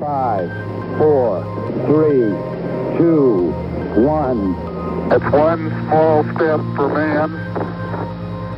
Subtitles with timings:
[0.00, 0.50] Five,
[0.96, 1.44] four,
[1.84, 2.32] three,
[2.96, 3.52] two,
[4.00, 4.56] one.
[5.12, 7.30] It's one small step for man,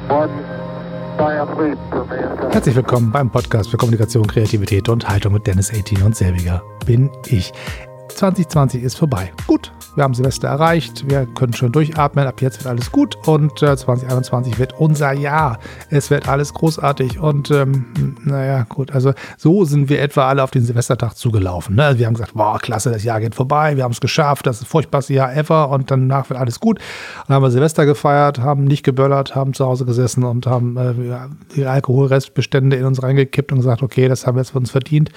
[0.08, 0.30] one
[1.18, 2.54] giant leap for mankind.
[2.54, 7.10] Herzlich willkommen beim Podcast für Kommunikation, Kreativität und Haltung mit Dennis 18 und selbiger bin
[7.26, 7.52] ich.
[8.22, 9.32] 2020 ist vorbei.
[9.48, 13.60] Gut, wir haben Silvester erreicht, wir können schon durchatmen, ab jetzt wird alles gut und
[13.64, 15.58] äh, 2021 wird unser Jahr.
[15.90, 20.52] Es wird alles großartig und ähm, naja, gut, also so sind wir etwa alle auf
[20.52, 21.74] den Silvestertag zugelaufen.
[21.74, 21.98] Ne?
[21.98, 24.62] Wir haben gesagt, boah, klasse, das Jahr geht vorbei, wir haben es geschafft, das ist
[24.62, 26.78] das furchtbarste Jahr ever und danach wird alles gut.
[27.26, 30.94] Dann haben wir Silvester gefeiert, haben nicht geböllert, haben zu Hause gesessen und haben äh,
[31.56, 35.10] die Alkoholrestbestände in uns reingekippt und gesagt, okay, das haben wir jetzt für uns verdient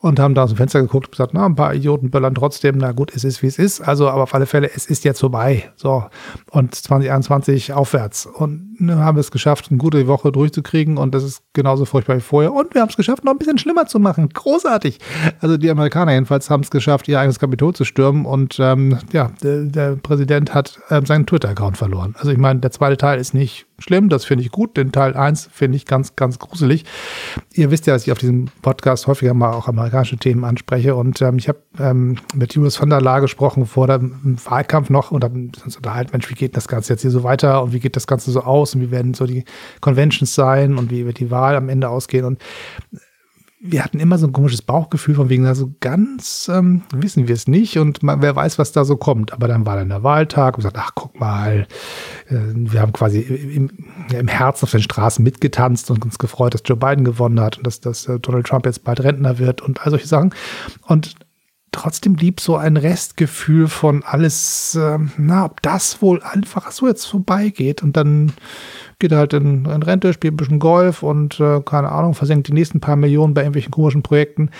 [0.00, 2.78] und haben da aus dem Fenster geguckt und gesagt, na, ein paar Idioten böllern trotzdem,
[2.78, 3.80] na gut, es ist wie es ist.
[3.80, 5.70] Also, aber auf alle Fälle, es ist jetzt vorbei.
[5.76, 6.04] So.
[6.50, 8.26] Und 2021 aufwärts.
[8.26, 12.20] Und ne, haben es geschafft, eine gute Woche durchzukriegen und das ist genauso furchtbar wie
[12.20, 12.52] vorher.
[12.52, 14.28] Und wir haben es geschafft, noch ein bisschen schlimmer zu machen.
[14.28, 14.98] Großartig.
[15.40, 19.30] Also die Amerikaner jedenfalls haben es geschafft, ihr eigenes Kapitol zu stürmen und ähm, ja,
[19.42, 22.14] der, der Präsident hat ähm, seinen Twitter-Account verloren.
[22.18, 24.76] Also ich meine, der zweite Teil ist nicht schlimm, das finde ich gut.
[24.76, 26.84] Den Teil 1 finde ich ganz, ganz gruselig.
[27.52, 31.20] Ihr wisst ja, dass ich auf diesem Podcast häufiger mal auch amerikanische Themen anspreche und
[31.22, 35.24] ähm, ich habe ähm, mit Julius von der Laar gesprochen vor dem Wahlkampf noch und
[35.24, 37.96] haben uns unterhalten, Mensch, wie geht das Ganze jetzt hier so weiter und wie geht
[37.96, 39.44] das Ganze so aus und wie werden so die
[39.80, 42.42] Conventions sein und wie wird die Wahl am Ende ausgehen und
[43.60, 47.48] wir hatten immer so ein komisches Bauchgefühl von wegen, also ganz ähm, wissen wir es
[47.48, 49.32] nicht und man, wer weiß, was da so kommt.
[49.32, 51.66] Aber dann war dann der Wahltag und gesagt, ach guck mal,
[52.28, 53.70] äh, wir haben quasi im,
[54.12, 57.66] im, Herzen auf den Straßen mitgetanzt und uns gefreut, dass Joe Biden gewonnen hat und
[57.66, 60.32] dass, dass äh, Donald Trump jetzt bald Rentner wird und all solche Sachen.
[60.86, 61.16] Und
[61.72, 67.06] trotzdem blieb so ein Restgefühl von alles, äh, na, ob das wohl einfach so jetzt
[67.06, 68.32] vorbeigeht und dann
[68.98, 72.52] geht halt in, in Rente, spielt ein bisschen Golf und äh, keine Ahnung, versenkt die
[72.52, 74.50] nächsten paar Millionen bei irgendwelchen komischen Projekten.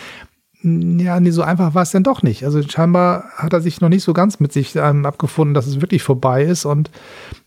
[0.62, 2.44] Ja, nee, so einfach war es denn doch nicht.
[2.44, 5.80] Also scheinbar hat er sich noch nicht so ganz mit sich ähm, abgefunden, dass es
[5.80, 6.90] wirklich vorbei ist und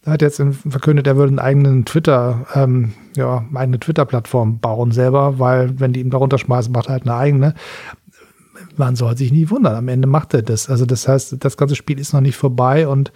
[0.05, 5.39] er hat jetzt verkündet, er würde einen eigenen Twitter, ähm, ja, eigene Twitter-Plattform bauen selber,
[5.39, 7.53] weil wenn die ihm darunter schmeißen, macht er halt eine eigene
[8.77, 9.75] man soll sich nie wundern.
[9.75, 10.69] Am Ende macht er das.
[10.69, 13.11] Also das heißt, das ganze Spiel ist noch nicht vorbei und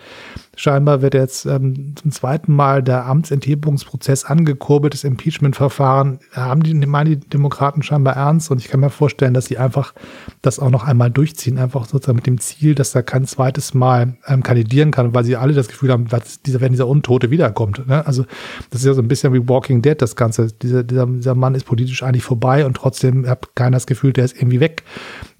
[0.55, 6.19] scheinbar wird jetzt ähm, zum zweiten Mal der Amtsenthebungsprozess angekurbelt, das Impeachment-Verfahren.
[6.33, 9.93] Haben die, meinen die Demokraten scheinbar ernst und ich kann mir vorstellen, dass sie einfach
[10.41, 14.17] das auch noch einmal durchziehen, einfach sozusagen mit dem Ziel, dass er kein zweites Mal
[14.27, 17.87] ähm, kandidieren kann, weil sie alle das Gefühl haben, dass dieser, wenn dieser Untote wiederkommt.
[17.87, 18.05] Ne?
[18.05, 18.25] Also
[18.69, 20.47] das ist ja so ein bisschen wie Walking Dead, das Ganze.
[20.47, 24.25] Dieser, dieser, dieser Mann ist politisch eigentlich vorbei und trotzdem hat keiner das Gefühl, der
[24.25, 24.83] ist irgendwie weg.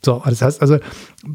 [0.05, 0.77] So, das heißt also,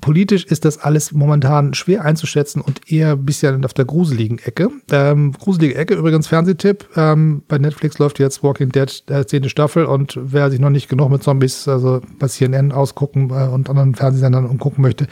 [0.01, 4.71] politisch ist das alles momentan schwer einzuschätzen und eher ein bisschen auf der gruseligen Ecke.
[4.93, 6.89] Ähm, gruselige Ecke, übrigens Fernsehtipp.
[6.97, 10.89] Ähm, bei Netflix läuft jetzt Walking Dead der zehnte Staffel und wer sich noch nicht
[10.89, 15.09] genug mit Zombies, also bei CNN ausgucken äh, und anderen Fernsehsendern umgucken möchte,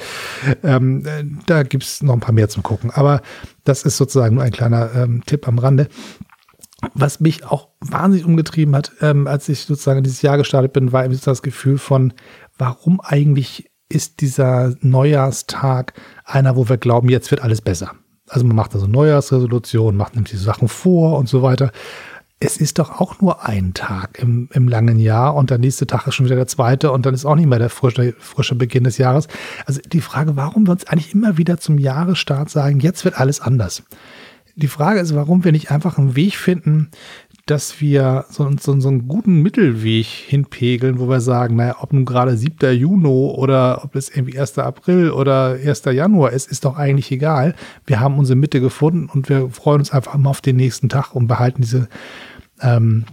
[0.63, 2.93] ähm, äh, da gibt's noch ein paar mehr zum Gucken.
[2.93, 3.23] Aber
[3.65, 5.89] das ist sozusagen nur ein kleiner ähm, Tipp am Rande.
[6.95, 11.05] Was mich auch wahnsinnig umgetrieben hat, ähm, als ich sozusagen dieses Jahr gestartet bin, war
[11.05, 12.13] eben das Gefühl von,
[12.59, 17.93] warum eigentlich ist dieser Neujahrstag einer, wo wir glauben, jetzt wird alles besser.
[18.29, 21.73] Also man macht also Neujahrsresolution, macht nämlich die Sachen vor und so weiter.
[22.41, 26.07] Es ist doch auch nur ein Tag im, im langen Jahr und der nächste Tag
[26.07, 28.85] ist schon wieder der zweite und dann ist auch nicht mehr der frische, frische Beginn
[28.85, 29.27] des Jahres.
[29.67, 33.41] Also die Frage, warum wir uns eigentlich immer wieder zum Jahresstart sagen, jetzt wird alles
[33.41, 33.83] anders.
[34.55, 36.91] Die Frage ist, warum wir nicht einfach einen Weg finden,
[37.51, 42.05] dass wir so, so, so einen guten Mittelweg hinpegeln, wo wir sagen, naja, ob nun
[42.05, 42.73] gerade 7.
[42.77, 44.59] Juni oder ob es irgendwie 1.
[44.59, 45.85] April oder 1.
[45.87, 47.55] Januar ist, ist doch eigentlich egal.
[47.87, 51.15] Wir haben unsere Mitte gefunden und wir freuen uns einfach immer auf den nächsten Tag
[51.15, 51.89] und behalten diese,
[52.61, 53.05] ähm,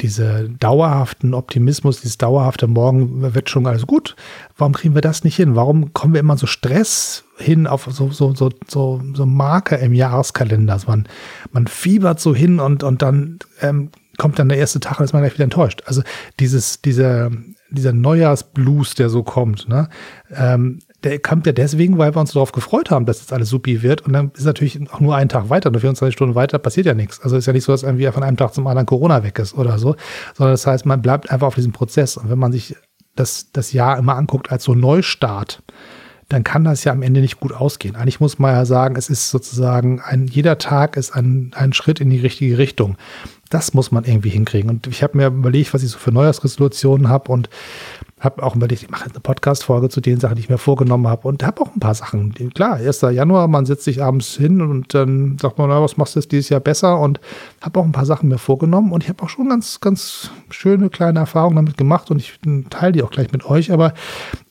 [0.00, 4.16] diese dauerhaften Optimismus, dieses dauerhafte Morgen wird schon alles gut.
[4.56, 5.56] Warum kriegen wir das nicht hin?
[5.56, 9.92] Warum kommen wir immer so Stress hin auf so, so, so, so, so Marker im
[9.92, 10.72] Jahreskalender?
[10.72, 11.06] Also man,
[11.52, 15.12] man fiebert so hin und, und dann ähm, kommt dann der erste Tag und ist
[15.12, 15.82] man gleich wieder enttäuscht.
[15.86, 16.02] Also
[16.40, 17.30] dieses, dieser,
[17.70, 19.88] dieser Neujahrsblues, der so kommt, ne,
[20.34, 23.82] ähm, der kommt ja deswegen, weil wir uns darauf gefreut haben, dass jetzt alles supi
[23.82, 24.00] wird.
[24.02, 26.94] Und dann ist natürlich auch nur ein Tag weiter, nur 24 Stunden weiter passiert ja
[26.94, 27.20] nichts.
[27.20, 29.54] Also ist ja nicht so, dass irgendwie von einem Tag zum anderen Corona weg ist
[29.54, 29.96] oder so,
[30.34, 32.16] sondern das heißt, man bleibt einfach auf diesem Prozess.
[32.16, 32.74] Und wenn man sich
[33.14, 35.62] das, das Jahr immer anguckt als so Neustart,
[36.28, 37.96] dann kann das ja am Ende nicht gut ausgehen.
[37.96, 42.00] Eigentlich muss man ja sagen, es ist sozusagen ein, jeder Tag ist ein, ein Schritt
[42.00, 42.96] in die richtige Richtung.
[43.50, 44.70] Das muss man irgendwie hinkriegen.
[44.70, 47.50] Und ich habe mir überlegt, was ich so für Neujahrsresolutionen habe und
[48.24, 51.28] habe auch überlegt, ich mache eine Podcast-Folge zu den Sachen, die ich mir vorgenommen habe
[51.28, 52.32] und habe auch ein paar Sachen.
[52.54, 53.02] Klar, 1.
[53.02, 56.32] Januar, man setzt sich abends hin und dann sagt man, na, was machst du jetzt
[56.32, 57.20] dieses Jahr besser und
[57.60, 60.90] habe auch ein paar Sachen mir vorgenommen und ich habe auch schon ganz, ganz schöne
[60.90, 62.38] kleine Erfahrungen damit gemacht und ich
[62.70, 63.94] teile die auch gleich mit euch, aber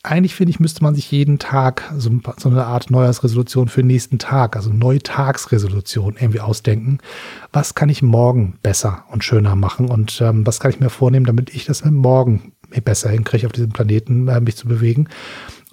[0.03, 3.87] eigentlich finde ich, müsste man sich jeden Tag so, so eine Art Neujahrsresolution für den
[3.87, 6.97] nächsten Tag, also Neutagsresolution irgendwie ausdenken.
[7.53, 11.25] Was kann ich morgen besser und schöner machen und ähm, was kann ich mir vornehmen,
[11.25, 15.07] damit ich das morgen besser hinkriege, auf diesem Planeten äh, mich zu bewegen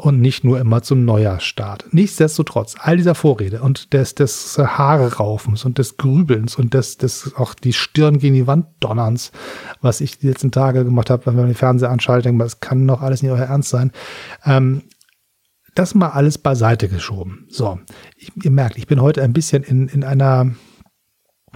[0.01, 1.87] und nicht nur immer zum Neujahrsstart.
[1.93, 7.35] Nichtsdestotrotz, all dieser Vorrede und des, des Haare raufens und des Grübelns und des, des
[7.37, 9.31] auch die Stirn gegen die Wand donnerns,
[9.81, 12.61] was ich die letzten Tage gemacht habe, wenn man den Fernseher anschaltet, denkt man, das
[12.61, 13.93] kann doch alles nicht euer Ernst sein.
[14.45, 14.83] Ähm,
[15.75, 17.47] das mal alles beiseite geschoben.
[17.49, 17.79] So,
[18.17, 20.51] ich, ihr merkt, ich bin heute ein bisschen in, in einer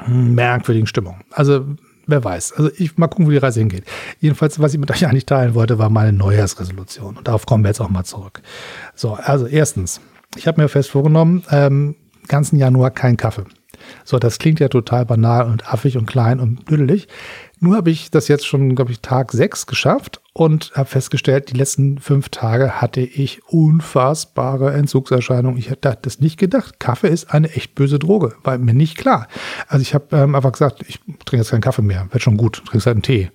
[0.06, 1.23] merkwürdigen Stimmung.
[1.31, 1.67] Also
[2.06, 2.52] wer weiß.
[2.52, 3.84] Also ich mal gucken, wo die Reise hingeht.
[4.20, 7.16] Jedenfalls, was ich mit euch eigentlich teilen wollte, war meine Neujahrsresolution.
[7.16, 8.42] Und darauf kommen wir jetzt auch mal zurück.
[8.94, 10.00] So, also erstens,
[10.36, 11.96] ich habe mir fest vorgenommen, ähm,
[12.28, 13.44] ganzen Januar kein Kaffee.
[14.04, 17.08] So, das klingt ja total banal und affig und klein und düdelig.
[17.64, 21.56] Nur habe ich das jetzt schon, glaube ich, Tag sechs geschafft und habe festgestellt, die
[21.56, 25.56] letzten fünf Tage hatte ich unfassbare Entzugserscheinungen.
[25.56, 26.78] Ich hätte das nicht gedacht.
[26.78, 29.28] Kaffee ist eine echt böse Droge, war mir nicht klar.
[29.66, 32.62] Also ich habe ähm, einfach gesagt, ich trinke jetzt keinen Kaffee mehr, wird schon gut,
[32.66, 33.31] trinke halt einen Tee.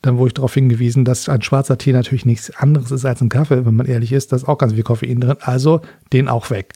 [0.00, 3.28] Dann wurde ich darauf hingewiesen, dass ein schwarzer Tee natürlich nichts anderes ist als ein
[3.28, 4.32] Kaffee, wenn man ehrlich ist.
[4.32, 5.82] Da ist auch ganz viel Koffein drin, also
[6.14, 6.72] den auch weg.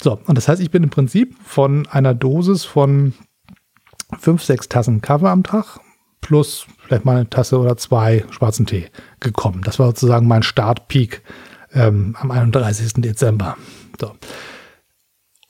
[0.00, 3.12] So, und das heißt, ich bin im Prinzip von einer Dosis von
[4.18, 5.78] fünf, sechs Tassen Kaffee am Tag
[6.22, 8.86] plus vielleicht mal eine Tasse oder zwei schwarzen Tee
[9.20, 9.60] gekommen.
[9.62, 11.20] Das war sozusagen mein Startpeak
[11.74, 12.94] ähm, am 31.
[13.02, 13.58] Dezember.
[14.00, 14.12] So.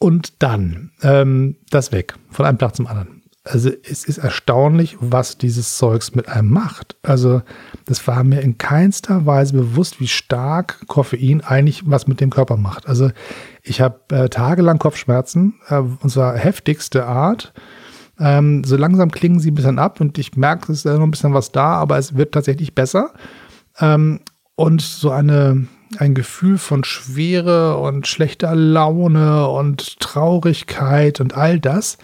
[0.00, 5.36] Und dann ähm, das weg, von einem Tag zum anderen also es ist erstaunlich, was
[5.36, 6.96] dieses Zeugs mit einem macht.
[7.02, 7.42] Also
[7.86, 12.56] das war mir in keinster Weise bewusst, wie stark Koffein eigentlich was mit dem Körper
[12.56, 12.86] macht.
[12.86, 13.10] Also
[13.62, 17.52] ich habe äh, tagelang Kopfschmerzen, äh, und zwar heftigste Art.
[18.19, 21.11] Ähm, so langsam klingen sie ein bisschen ab und ich merke, es ist noch ein
[21.11, 23.12] bisschen was da, aber es wird tatsächlich besser.
[23.81, 24.20] Ähm,
[24.55, 25.67] und so eine,
[25.99, 31.99] ein Gefühl von Schwere und schlechter Laune und Traurigkeit und all das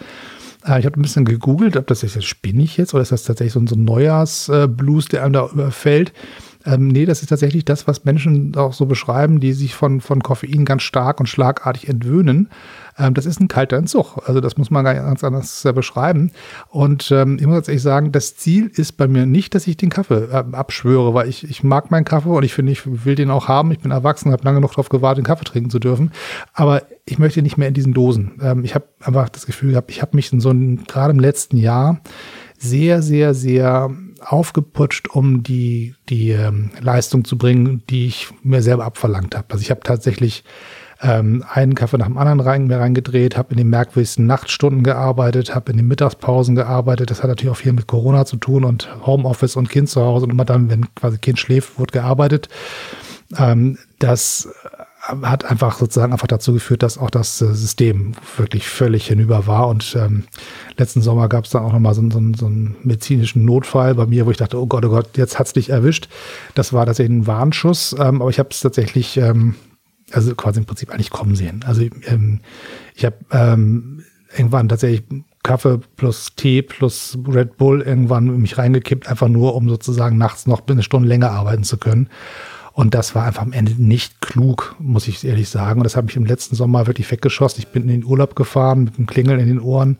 [0.65, 3.23] äh, ich habe ein bisschen gegoogelt, ob das jetzt spinne ich jetzt oder ist das
[3.23, 6.13] tatsächlich so ein Neujahrsblues, der einem da überfällt.
[6.69, 10.21] Ähm, nee, das ist tatsächlich das, was Menschen auch so beschreiben, die sich von, von
[10.21, 12.49] Koffein ganz stark und schlagartig entwöhnen.
[12.97, 14.17] Ähm, das ist ein kalter Entzug.
[14.27, 16.31] Also das muss man ganz anders äh, beschreiben.
[16.69, 19.89] Und ähm, ich muss tatsächlich sagen, das Ziel ist bei mir nicht, dass ich den
[19.89, 23.31] Kaffee äh, abschwöre, weil ich, ich mag meinen Kaffee und ich finde, ich will den
[23.31, 23.71] auch haben.
[23.71, 26.11] Ich bin erwachsen, habe lange noch darauf gewartet, den Kaffee trinken zu dürfen.
[26.53, 28.33] Aber ich möchte nicht mehr in diesen Dosen.
[28.41, 31.19] Ähm, ich habe einfach das Gefühl gehabt, ich habe mich in so einem, gerade im
[31.19, 31.99] letzten Jahr,
[32.57, 33.89] sehr, sehr, sehr
[34.21, 39.47] aufgeputscht, um die, die ähm, Leistung zu bringen, die ich mir selber abverlangt habe.
[39.49, 40.43] Also ich habe tatsächlich
[41.01, 45.55] ähm, einen Kaffee nach dem anderen rein, mir reingedreht, habe in den merkwürdigsten Nachtstunden gearbeitet,
[45.55, 47.09] habe in den Mittagspausen gearbeitet.
[47.09, 50.25] Das hat natürlich auch viel mit Corona zu tun und Homeoffice und Kind zu Hause
[50.25, 52.49] und immer dann, wenn quasi Kind schläft, wird gearbeitet.
[53.37, 54.49] Ähm, das
[55.01, 59.67] hat einfach sozusagen einfach dazu geführt, dass auch das äh, System wirklich völlig hinüber war.
[59.67, 60.25] Und ähm,
[60.77, 64.25] letzten Sommer gab es dann auch nochmal so, so, so einen medizinischen Notfall bei mir,
[64.25, 66.09] wo ich dachte, oh Gott, oh Gott, jetzt hat's dich erwischt.
[66.53, 69.55] Das war tatsächlich ein Warnschuss, ähm, aber ich habe es tatsächlich, ähm,
[70.11, 71.63] also quasi im Prinzip eigentlich kommen sehen.
[71.65, 72.41] Also ähm,
[72.93, 74.03] ich habe ähm,
[74.35, 75.03] irgendwann tatsächlich
[75.43, 80.67] Kaffee plus Tee plus Red Bull irgendwann mich reingekippt, einfach nur, um sozusagen nachts noch
[80.67, 82.09] eine Stunde länger arbeiten zu können.
[82.73, 85.79] Und das war einfach am Ende nicht klug, muss ich ehrlich sagen.
[85.79, 87.59] Und das habe ich im letzten Sommer wirklich weggeschossen.
[87.59, 89.97] Ich bin in den Urlaub gefahren mit dem Klingeln in den Ohren.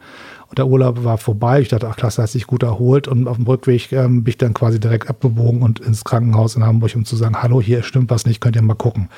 [0.47, 1.61] Und der Urlaub war vorbei.
[1.61, 3.07] Ich dachte, ach klasse, hat sich gut erholt.
[3.07, 6.63] Und auf dem Rückweg ähm, bin ich dann quasi direkt abgebogen und ins Krankenhaus in
[6.63, 9.09] Hamburg, um zu sagen, hallo, hier stimmt was nicht, könnt ihr mal gucken.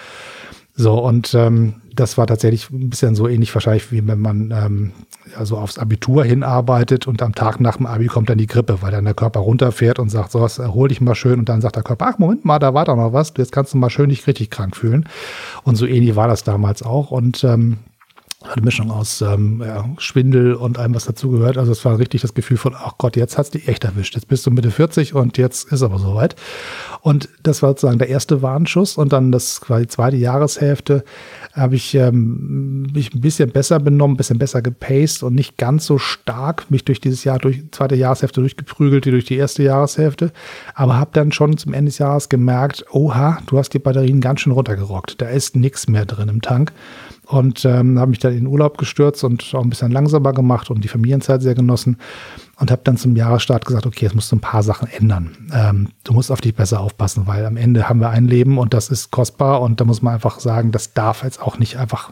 [0.75, 4.91] So, und ähm, das war tatsächlich ein bisschen so ähnlich wahrscheinlich, wie wenn man ähm,
[5.37, 8.91] also aufs Abitur hinarbeitet und am Tag nach dem Abi kommt dann die Grippe, weil
[8.91, 11.39] dann der Körper runterfährt und sagt, so, was erhol dich mal schön.
[11.39, 13.73] Und dann sagt der Körper, ach Moment mal, da war doch noch was, jetzt kannst
[13.73, 15.07] du mal schön dich richtig krank fühlen.
[15.63, 17.11] Und so ähnlich war das damals auch.
[17.11, 17.79] Und ähm,
[18.43, 21.57] eine Mischung aus ähm, ja, Schwindel und allem, was dazugehört.
[21.57, 24.15] Also es war richtig das Gefühl von, ach Gott, jetzt hat's dich echt erwischt.
[24.15, 26.35] Jetzt bist du Mitte 40 und jetzt ist aber soweit.
[27.01, 28.97] Und das war sozusagen der erste Warnschuss.
[28.97, 31.03] Und dann das quasi zweite Jahreshälfte
[31.53, 35.85] habe ich ähm, mich ein bisschen besser benommen, ein bisschen besser gepaced und nicht ganz
[35.85, 40.31] so stark mich durch dieses Jahr, durch zweite Jahreshälfte durchgeprügelt wie durch die erste Jahreshälfte.
[40.73, 44.41] Aber habe dann schon zum Ende des Jahres gemerkt, oha, du hast die Batterien ganz
[44.41, 45.21] schön runtergerockt.
[45.21, 46.73] Da ist nichts mehr drin im Tank
[47.31, 50.33] und ähm, habe mich da dann in den Urlaub gestürzt und auch ein bisschen langsamer
[50.33, 51.97] gemacht und die Familienzeit sehr genossen
[52.59, 55.49] und habe dann zum Jahresstart gesagt, okay, es musst du ein paar Sachen ändern.
[55.53, 58.73] Ähm, du musst auf dich besser aufpassen, weil am Ende haben wir ein Leben und
[58.73, 62.11] das ist kostbar und da muss man einfach sagen, das darf jetzt auch nicht einfach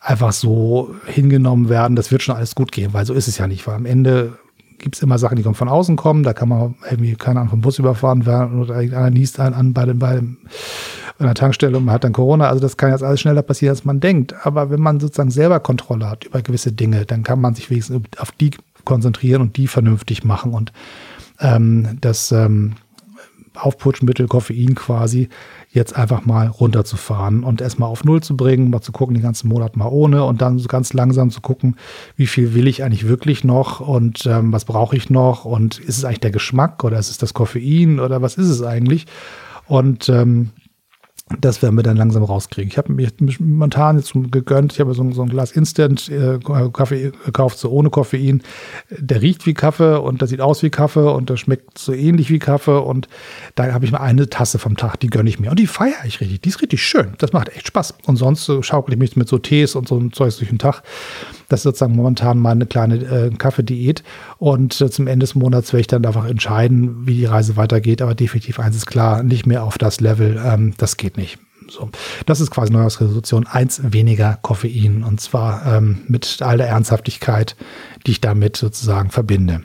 [0.00, 3.48] einfach so hingenommen werden, das wird schon alles gut gehen, weil so ist es ja
[3.48, 4.38] nicht, weil am Ende
[4.78, 7.60] gibt es immer Sachen, die von außen kommen, da kann man irgendwie, keine Ahnung, vom
[7.60, 10.36] Bus überfahren werden oder irgendeiner niest einen an bei dem, bei dem
[11.18, 12.48] bei einer Tankstelle und man hat dann Corona.
[12.48, 14.34] Also das kann jetzt alles schneller passieren, als man denkt.
[14.44, 18.02] Aber wenn man sozusagen selber Kontrolle hat über gewisse Dinge, dann kann man sich wenigstens
[18.18, 18.50] auf die
[18.84, 20.52] konzentrieren und die vernünftig machen.
[20.52, 20.72] Und
[21.40, 22.74] ähm, das ähm,
[23.54, 25.28] Aufputschmittel Koffein quasi
[25.70, 29.48] jetzt einfach mal runterzufahren und erstmal auf Null zu bringen, mal zu gucken, den ganzen
[29.48, 31.76] Monat mal ohne und dann so ganz langsam zu gucken,
[32.16, 35.98] wie viel will ich eigentlich wirklich noch und ähm, was brauche ich noch und ist
[35.98, 39.06] es eigentlich der Geschmack oder ist es das Koffein oder was ist es eigentlich?
[39.66, 40.50] Und ähm,
[41.40, 42.70] das werden wir dann langsam rauskriegen.
[42.70, 43.08] Ich habe mir
[43.40, 48.42] momentan jetzt gegönnt, ich habe so, so ein Glas Instant äh, gekauft, so ohne Koffein.
[48.90, 52.30] Der riecht wie Kaffee und der sieht aus wie Kaffee und der schmeckt so ähnlich
[52.30, 53.08] wie Kaffee und
[53.56, 56.04] da habe ich mal eine Tasse vom Tag, die gönne ich mir und die feiere
[56.04, 56.42] ich richtig.
[56.42, 57.14] Die ist richtig schön.
[57.18, 57.94] Das macht echt Spaß.
[58.06, 60.58] Und sonst äh, schaukel ich mich mit so Tees und so ein Zeug durch den
[60.58, 60.82] Tag.
[61.48, 64.02] Das ist sozusagen momentan meine kleine äh, Kaffeediät.
[64.38, 68.02] Und äh, zum Ende des Monats werde ich dann einfach entscheiden, wie die Reise weitergeht.
[68.02, 70.40] Aber definitiv eins ist klar, nicht mehr auf das Level.
[70.44, 71.38] Ähm, das geht nicht.
[71.68, 71.90] So,
[72.26, 73.46] das ist quasi Neujahrsresolution.
[73.46, 77.56] Eins weniger Koffein und zwar ähm, mit all der Ernsthaftigkeit,
[78.06, 79.62] die ich damit sozusagen verbinde.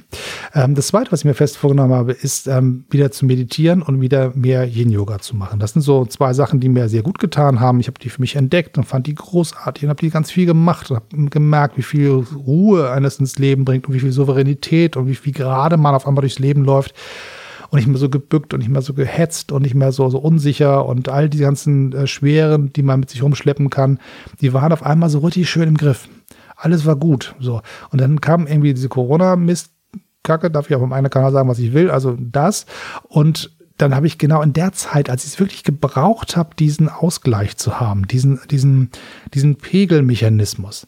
[0.53, 4.01] Ähm, das zweite, was ich mir fest vorgenommen habe, ist ähm, wieder zu meditieren und
[4.01, 5.59] wieder mehr Yin-Yoga zu machen.
[5.59, 7.79] Das sind so zwei Sachen, die mir sehr gut getan haben.
[7.79, 10.45] Ich habe die für mich entdeckt und fand die großartig und habe die ganz viel
[10.45, 14.97] gemacht und habe gemerkt, wie viel Ruhe eines ins Leben bringt und wie viel Souveränität
[14.97, 16.95] und wie, wie gerade man auf einmal durchs Leben läuft
[17.71, 20.19] und nicht mehr so gebückt und nicht mehr so gehetzt und nicht mehr so, so
[20.19, 23.97] unsicher und all die ganzen äh, Schweren, die man mit sich rumschleppen kann,
[24.41, 26.09] die waren auf einmal so richtig schön im Griff.
[26.57, 27.33] Alles war gut.
[27.39, 27.61] So.
[27.89, 31.89] Und dann kam irgendwie diese Corona-Mistkacke, darf ich auf meinem Kanal sagen, was ich will,
[31.89, 32.65] also das.
[33.07, 36.89] Und dann habe ich genau in der Zeit, als ich es wirklich gebraucht habe, diesen
[36.89, 38.89] Ausgleich zu haben, diesen, diesen,
[39.33, 40.87] diesen Pegelmechanismus.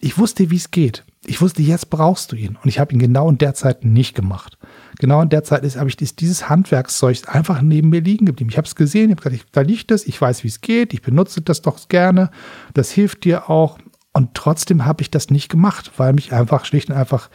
[0.00, 1.04] Ich wusste, wie es geht.
[1.24, 2.58] Ich wusste, jetzt brauchst du ihn.
[2.60, 4.58] Und ich habe ihn genau in der Zeit nicht gemacht
[4.98, 8.50] genau in der Zeit ist, habe ich dieses Handwerkszeug einfach neben mir liegen geblieben.
[8.50, 10.92] Ich habe es gesehen, ich habe gesagt, da liegt es, ich weiß, wie es geht,
[10.92, 12.30] ich benutze das doch gerne,
[12.74, 13.78] das hilft dir auch.
[14.12, 17.30] Und trotzdem habe ich das nicht gemacht, weil mich einfach schlicht und einfach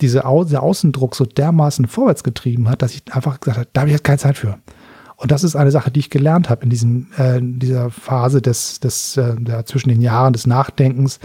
[0.00, 3.80] diese Au der Außendruck so dermaßen vorwärts getrieben hat, dass ich einfach gesagt habe, da
[3.80, 4.58] habe ich jetzt keine Zeit für.
[5.16, 8.42] Und das ist eine Sache, die ich gelernt habe in, diesem, äh, in dieser Phase
[8.42, 11.20] des, des, äh, zwischen den Jahren des Nachdenkens.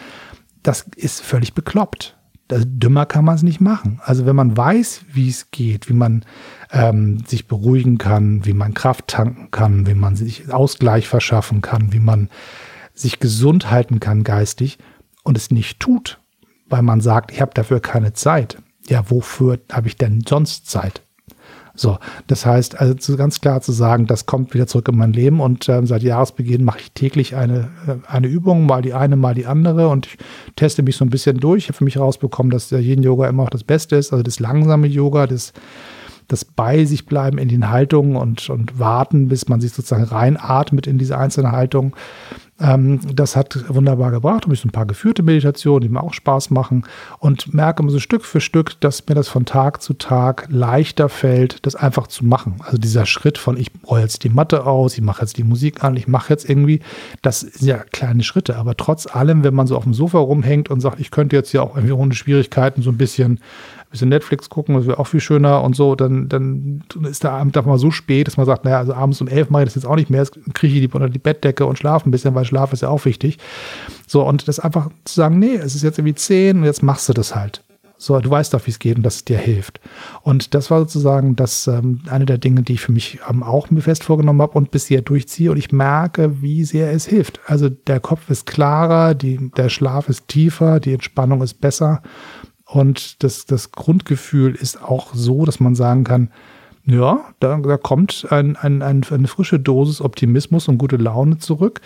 [0.63, 2.18] Das ist völlig bekloppt
[2.49, 4.01] das, dümmer kann man es nicht machen.
[4.03, 6.25] Also wenn man weiß, wie es geht, wie man
[6.71, 11.93] ähm, sich beruhigen kann, wie man Kraft tanken kann, wie man sich Ausgleich verschaffen kann,
[11.93, 12.29] wie man
[12.93, 14.79] sich gesund halten kann geistig
[15.23, 16.19] und es nicht tut,
[16.67, 18.57] weil man sagt, ich habe dafür keine Zeit.
[18.87, 21.03] Ja, wofür habe ich denn sonst Zeit?
[21.79, 25.39] So, das heißt, also ganz klar zu sagen, das kommt wieder zurück in mein Leben
[25.39, 29.33] und äh, seit Jahresbeginn mache ich täglich eine, äh, eine Übung, mal die eine, mal
[29.33, 30.17] die andere und ich
[30.57, 31.63] teste mich so ein bisschen durch.
[31.63, 34.41] Ich habe für mich rausbekommen, dass der Yin-Yoga immer auch das Beste ist, also das
[34.41, 35.53] langsame Yoga, das
[36.27, 40.85] das bei sich bleiben in den Haltungen und, und warten, bis man sich sozusagen reinatmet
[40.85, 41.95] in diese einzelne Haltung.
[42.59, 44.43] Ähm, das hat wunderbar gebracht.
[44.43, 46.83] Habe ich so ein paar geführte Meditationen, die mir auch Spaß machen
[47.19, 51.65] und merke so Stück für Stück, dass mir das von Tag zu Tag leichter fällt,
[51.65, 52.57] das einfach zu machen.
[52.63, 55.83] Also dieser Schritt von ich roll jetzt die Matte aus, ich mache jetzt die Musik
[55.83, 56.81] an, ich mache jetzt irgendwie,
[57.21, 60.69] das sind ja kleine Schritte, aber trotz allem, wenn man so auf dem Sofa rumhängt
[60.69, 63.39] und sagt, ich könnte jetzt ja auch irgendwie ohne Schwierigkeiten so ein bisschen
[63.89, 67.55] bisschen Netflix gucken, das wäre auch viel schöner und so, dann, dann ist der Abend
[67.65, 69.85] mal so spät, dass man sagt, naja, also abends um elf mache ich das jetzt
[69.85, 72.45] auch nicht mehr, jetzt kriege ich die unter die Bettdecke und schlafe ein bisschen, weil
[72.45, 73.37] Schlaf ist ja auch wichtig.
[74.07, 77.09] So, und das einfach zu sagen, nee, es ist jetzt irgendwie zehn und jetzt machst
[77.09, 77.63] du das halt.
[78.01, 79.81] So, du weißt doch, wie es geht und dass es dir hilft.
[80.21, 83.69] Und das war sozusagen das ähm, eine der Dinge, die ich für mich ähm, auch
[83.71, 85.51] mir fest vorgenommen habe und bisher durchziehe.
[85.51, 87.41] Und ich merke, wie sehr es hilft.
[87.45, 92.01] Also der Kopf ist klarer, die, der Schlaf ist tiefer, die Entspannung ist besser.
[92.71, 96.31] Und das, das Grundgefühl ist auch so, dass man sagen kann,
[96.89, 101.81] ja, da, da kommt ein, ein, ein, eine frische Dosis Optimismus und gute Laune zurück.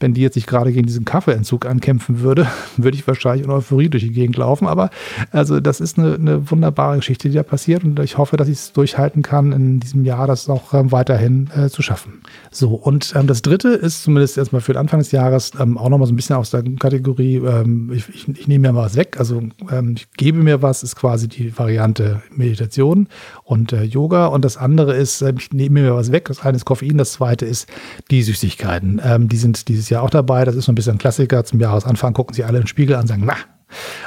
[0.00, 2.46] Wenn die jetzt nicht gerade gegen diesen Kaffeeentzug ankämpfen würde,
[2.76, 4.66] würde ich wahrscheinlich in Euphorie durch die Gegend laufen.
[4.66, 4.90] Aber
[5.32, 7.84] also das ist eine, eine wunderbare Geschichte, die da passiert.
[7.84, 11.50] Und ich hoffe, dass ich es durchhalten kann, in diesem Jahr das auch ähm, weiterhin
[11.54, 12.22] äh, zu schaffen.
[12.50, 15.88] So, und ähm, das dritte ist zumindest erstmal für den Anfang des Jahres ähm, auch
[15.88, 19.16] nochmal so ein bisschen aus der Kategorie, ähm, ich, ich, ich, nehme mir was weg,
[19.18, 23.08] also ähm, ich gebe mir was, ist quasi die Variante Meditation
[23.48, 24.26] und äh, Yoga.
[24.26, 26.26] Und Das andere ist, äh, ich nehme mir was weg.
[26.26, 27.66] Das eine ist Koffein, das zweite ist
[28.10, 29.00] die Süßigkeiten.
[29.02, 30.44] Ähm, die sind dieses Jahr auch dabei.
[30.44, 31.44] Das ist so ein bisschen ein Klassiker.
[31.44, 33.36] Zum Jahresanfang gucken sie alle den Spiegel an und sagen, na,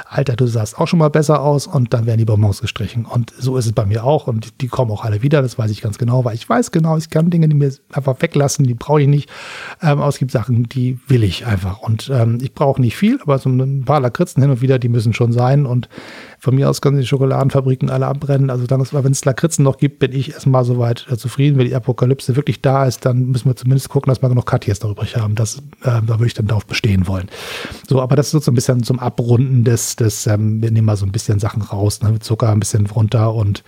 [0.08, 3.04] Alter, du sahst auch schon mal besser aus und dann werden die Bonbons gestrichen.
[3.04, 5.70] Und so ist es bei mir auch und die kommen auch alle wieder, das weiß
[5.70, 8.74] ich ganz genau, weil ich weiß genau, ich kann Dinge, die mir einfach weglassen, die
[8.74, 9.30] brauche ich nicht.
[9.80, 13.20] Ähm, aber es gibt Sachen, die will ich einfach und ähm, ich brauche nicht viel,
[13.22, 15.88] aber so ein paar Lakritzen hin und wieder, die müssen schon sein und
[16.42, 18.50] von mir aus können die Schokoladenfabriken alle abbrennen.
[18.50, 21.56] Also dann, wenn es Lakritzen noch gibt, bin ich erstmal soweit äh, zufrieden.
[21.56, 24.80] Wenn die Apokalypse wirklich da ist, dann müssen wir zumindest gucken, dass wir genug Katjes
[24.80, 25.36] darüber haben.
[25.36, 27.28] Das, äh, da würde ich dann darauf bestehen wollen.
[27.88, 30.96] So, aber das ist so ein bisschen zum Abrunden des, des ähm, wir nehmen mal
[30.96, 32.18] so ein bisschen Sachen raus, ne?
[32.18, 33.62] Zucker ein bisschen runter und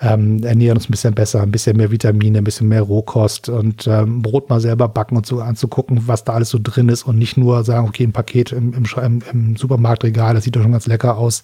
[0.00, 3.86] ähm, ernähren uns ein bisschen besser, ein bisschen mehr Vitamine, ein bisschen mehr Rohkost und
[3.86, 7.18] ähm, Brot mal selber backen und so anzugucken, was da alles so drin ist und
[7.18, 10.86] nicht nur sagen, okay, ein Paket im, im, im Supermarktregal, das sieht doch schon ganz
[10.86, 11.42] lecker aus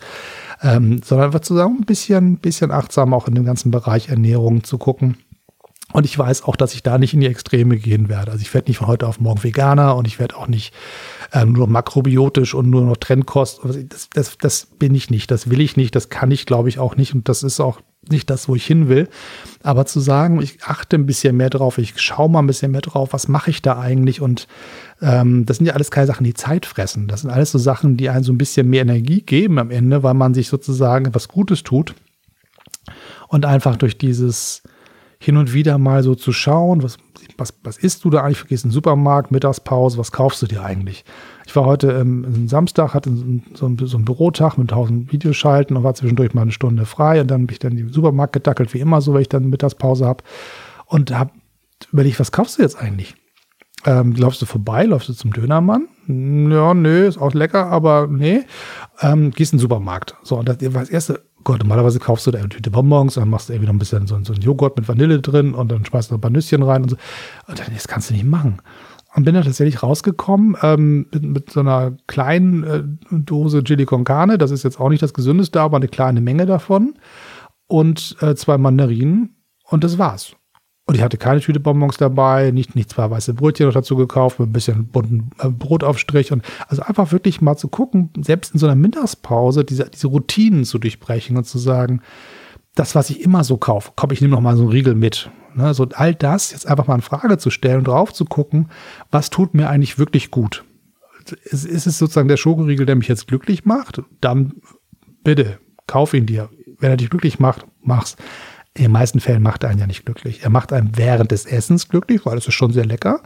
[0.63, 4.79] ähm, sondern einfach zusammen ein bisschen, bisschen achtsam auch in dem ganzen Bereich Ernährung zu
[4.79, 5.17] gucken.
[5.93, 8.31] Und ich weiß auch, dass ich da nicht in die Extreme gehen werde.
[8.31, 10.73] Also ich werde nicht von heute auf morgen Veganer und ich werde auch nicht
[11.33, 13.61] ähm, nur makrobiotisch und nur noch Trendkost.
[13.65, 16.79] Das, das, das bin ich nicht, das will ich nicht, das kann ich, glaube ich,
[16.79, 17.15] auch nicht.
[17.15, 19.09] Und das ist auch nicht das, wo ich hin will.
[19.63, 22.81] Aber zu sagen, ich achte ein bisschen mehr drauf, ich schaue mal ein bisschen mehr
[22.81, 24.21] drauf, was mache ich da eigentlich?
[24.21, 24.47] Und
[25.03, 27.09] ähm, das sind ja alles keine Sachen, die Zeit fressen.
[27.09, 30.03] Das sind alles so Sachen, die einen so ein bisschen mehr Energie geben am Ende,
[30.03, 31.95] weil man sich sozusagen etwas Gutes tut.
[33.29, 34.63] Und einfach durch dieses
[35.23, 36.97] hin und wieder mal so zu schauen, was,
[37.37, 38.47] was, was isst du da eigentlich?
[38.47, 41.05] Gehst in den Supermarkt, Mittagspause, was kaufst du dir eigentlich?
[41.47, 43.11] Ich war heute ähm, Samstag, hatte
[43.55, 47.21] so, ein, so einen Bürotag mit tausend Videoschalten und war zwischendurch mal eine Stunde frei
[47.21, 49.51] und dann bin ich dann in den Supermarkt gedackelt, wie immer so, wenn ich dann
[49.51, 50.25] Mittagspause habe
[50.87, 51.33] und habe
[51.93, 53.15] überlegt, was kaufst du jetzt eigentlich?
[53.85, 55.89] Ähm, läufst du vorbei, läufst du zum Dönermann?
[56.07, 58.43] Ja, nö, ist auch lecker, aber nee.
[59.01, 60.17] Ähm, gehst in den Supermarkt.
[60.23, 63.49] So, und das das erste, Gott, normalerweise kaufst du da eine Tüte Bonbons, dann machst
[63.49, 66.11] du irgendwie noch ein bisschen so, so ein Joghurt mit Vanille drin und dann schmeißt
[66.11, 66.97] du ein paar Nüsschen rein und so.
[67.47, 68.61] Und dann, das kannst du nicht machen.
[69.15, 74.05] Und bin da tatsächlich rausgekommen ähm, mit, mit, so einer kleinen äh, Dose Chili con
[74.05, 74.39] Carne.
[74.39, 76.95] Das ist jetzt auch nicht das gesündeste, aber eine kleine Menge davon.
[77.67, 79.37] Und äh, zwei Mandarinen.
[79.65, 80.37] Und das war's.
[80.91, 84.41] Und ich hatte keine Tüte Bonbons dabei, nicht, nicht zwei weiße Brötchen noch dazu gekauft,
[84.41, 86.33] mit ein bisschen bunten äh, Brotaufstrich.
[86.33, 90.65] Und also einfach wirklich mal zu gucken, selbst in so einer Mittagspause, diese, diese Routinen
[90.65, 92.03] zu durchbrechen und zu sagen,
[92.75, 95.31] das, was ich immer so kaufe, komm, ich nehme noch mal so einen Riegel mit.
[95.55, 98.69] Ne, so all das jetzt einfach mal in Frage zu stellen und drauf zu gucken,
[99.13, 100.65] was tut mir eigentlich wirklich gut.
[101.45, 104.03] Ist, ist es sozusagen der Schokoriegel, der mich jetzt glücklich macht?
[104.21, 104.55] Dann
[105.23, 106.49] bitte, kauf ihn dir.
[106.81, 108.17] Wenn er dich glücklich macht, mach's
[108.75, 110.43] in den meisten Fällen macht er einen ja nicht glücklich.
[110.43, 113.21] Er macht einen während des Essens glücklich, weil es ist schon sehr lecker.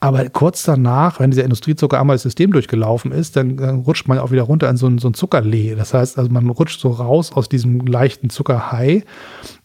[0.00, 4.18] Aber kurz danach, wenn dieser Industriezucker einmal das System durchgelaufen ist, dann, dann rutscht man
[4.18, 5.74] auch wieder runter in so ein, so ein Zuckerlee.
[5.76, 9.04] Das heißt, also man rutscht so raus aus diesem leichten Zuckerhai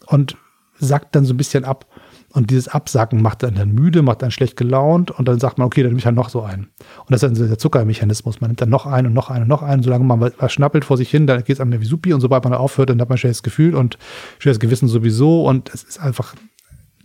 [0.07, 0.37] und
[0.77, 1.87] sackt dann so ein bisschen ab.
[2.31, 5.65] Und dieses Absacken macht einen dann müde, macht einen schlecht gelaunt und dann sagt man,
[5.65, 6.67] okay, dann nehme ich halt noch so einen.
[6.99, 8.39] Und das ist dann der Zuckermechanismus.
[8.39, 10.85] Man nimmt dann noch einen und noch einen und noch einen, solange man was schnappelt
[10.85, 13.09] vor sich hin, dann geht es einem wie Supi und sobald man aufhört, dann hat
[13.09, 13.97] man ein schlechtes Gefühl und
[14.37, 16.35] schlechtes Gewissen sowieso und es ist einfach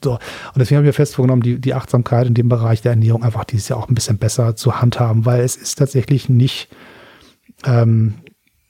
[0.02, 0.12] so.
[0.12, 0.20] Und
[0.58, 3.44] deswegen habe ich mir fest vorgenommen, die, die Achtsamkeit in dem Bereich der Ernährung einfach
[3.44, 6.68] dieses Jahr auch ein bisschen besser zu handhaben, weil es ist tatsächlich nicht,
[7.64, 8.14] ähm,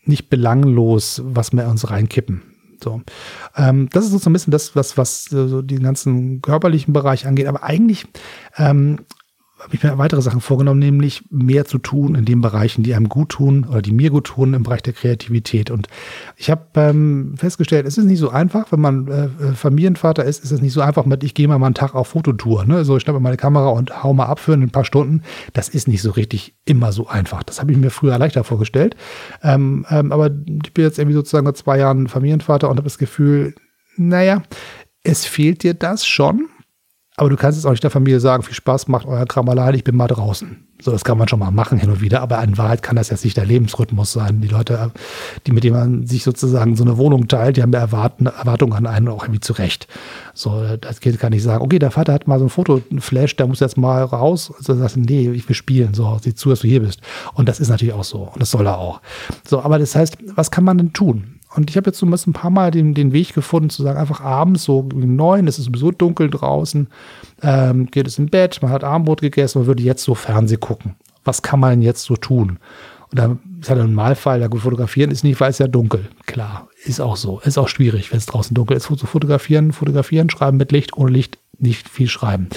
[0.05, 2.54] nicht belanglos, was wir uns reinkippen.
[2.85, 3.01] So.
[3.57, 7.47] Ähm, das ist so ein bisschen das, was, was so den ganzen körperlichen Bereich angeht.
[7.47, 8.05] Aber eigentlich
[8.57, 9.01] ähm,
[9.65, 13.09] habe ich mir weitere Sachen vorgenommen, nämlich mehr zu tun in den Bereichen, die einem
[13.09, 15.71] gut tun oder die mir gut tun im Bereich der Kreativität.
[15.71, 15.89] Und
[16.37, 20.51] ich habe ähm, festgestellt, es ist nicht so einfach, wenn man äh, Familienvater ist, ist
[20.51, 22.67] es nicht so einfach mit, ich gehe mal, mal einen Tag auf Fototour.
[22.67, 22.85] Ne?
[22.85, 25.23] So, ich schnappe meine Kamera und hau mal ab für ein paar Stunden.
[25.55, 27.43] Das ist nicht so richtig immer so einfach.
[27.43, 28.97] Das habe ich mir früher leichter vorgestellt.
[29.43, 32.99] Ähm, ähm, aber ich bin jetzt irgendwie sozusagen seit zwei Jahren Familienvater und habe das
[32.99, 33.55] Gefühl,
[33.97, 34.43] naja,
[35.05, 36.49] es fehlt dir das schon,
[37.17, 39.75] aber du kannst jetzt auch nicht der Familie sagen, viel Spaß, macht euer Kram allein,
[39.75, 40.57] ich bin mal draußen.
[40.83, 43.09] So, das kann man schon mal machen hin und wieder, aber in Wahrheit kann das
[43.09, 44.41] jetzt nicht der Lebensrhythmus sein.
[44.41, 44.91] Die Leute,
[45.47, 48.87] die mit denen man sich sozusagen so eine Wohnung teilt, die haben ja Erwartungen an
[48.87, 49.87] einen auch irgendwie zurecht.
[50.35, 53.47] So, das Kind kann nicht sagen, okay, der Vater hat mal so ein Fotoflash, der
[53.47, 54.53] muss jetzt mal raus.
[54.59, 55.95] Also sagst nee, ich will spielen.
[55.95, 57.01] So, sieh zu, dass du hier bist.
[57.35, 58.29] Und das ist natürlich auch so.
[58.33, 59.01] Und das soll er auch.
[59.47, 61.34] So, aber das heißt, was kann man denn tun?
[61.55, 64.21] Und ich habe jetzt so ein paar Mal den, den Weg gefunden, zu sagen, einfach
[64.21, 66.89] abends, so um neun, es ist sowieso dunkel draußen,
[67.43, 70.97] ähm, geht es im Bett, man hat Abendbrot gegessen, man würde jetzt so Fernseh gucken.
[71.25, 72.59] Was kann man jetzt so tun?
[73.11, 76.09] Und da ist ja der Normalfall, ja gut, fotografieren ist nicht, weil es ja dunkel.
[76.27, 77.41] Klar, ist auch so.
[77.41, 81.13] Ist auch schwierig, wenn es draußen dunkel ist, zu fotografieren, fotografieren, schreiben mit Licht, ohne
[81.13, 82.49] Licht nicht viel schreiben.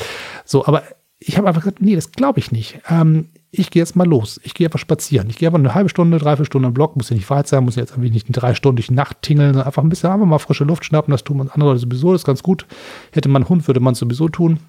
[0.43, 0.83] So, aber
[1.19, 2.79] ich habe einfach gesagt, nee, das glaube ich nicht.
[2.89, 4.39] Ähm, ich gehe jetzt mal los.
[4.43, 5.29] Ich gehe einfach spazieren.
[5.29, 7.63] Ich gehe einfach eine halbe Stunde, dreiviertel Stunde im Block, muss ja nicht weit sein,
[7.63, 10.10] muss ja jetzt irgendwie nicht drei Stunden durch die Nacht tingeln, sondern einfach ein bisschen
[10.10, 11.12] einfach mal frische Luft schnappen.
[11.12, 12.65] Das tun andere Leute sowieso, das ist ganz gut.
[13.12, 14.60] Hätte man einen Hund, würde man es sowieso tun.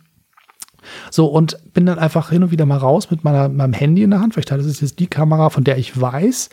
[1.10, 4.10] So, und bin dann einfach hin und wieder mal raus mit meiner, meinem Handy in
[4.10, 4.34] der Hand.
[4.34, 6.50] Vielleicht das ist jetzt die Kamera, von der ich weiß,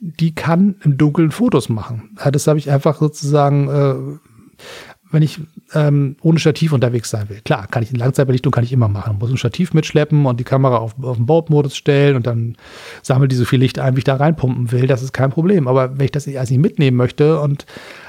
[0.00, 2.16] die kann im Dunkeln Fotos machen.
[2.32, 4.64] Das habe ich einfach sozusagen äh,
[5.10, 5.40] wenn ich
[5.74, 7.40] ähm, ohne Stativ unterwegs sein will.
[7.44, 9.18] Klar, kann ich in Langzeitbelichtung kann ich immer machen.
[9.18, 12.56] Muss ein Stativ mitschleppen und die Kamera auf, auf den Baumodus stellen und dann
[13.02, 14.86] sammelt die so viel Licht ein, wie ich da reinpumpen will.
[14.86, 15.66] Das ist kein Problem.
[15.66, 17.64] Aber wenn ich das nicht, also nicht mitnehmen möchte und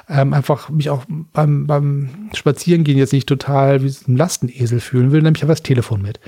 [0.10, 5.22] ähm, einfach mich auch beim, beim Spazierengehen jetzt nicht total wie ein Lastenesel fühlen will,
[5.22, 6.20] nehme ich einfach das Telefon mit.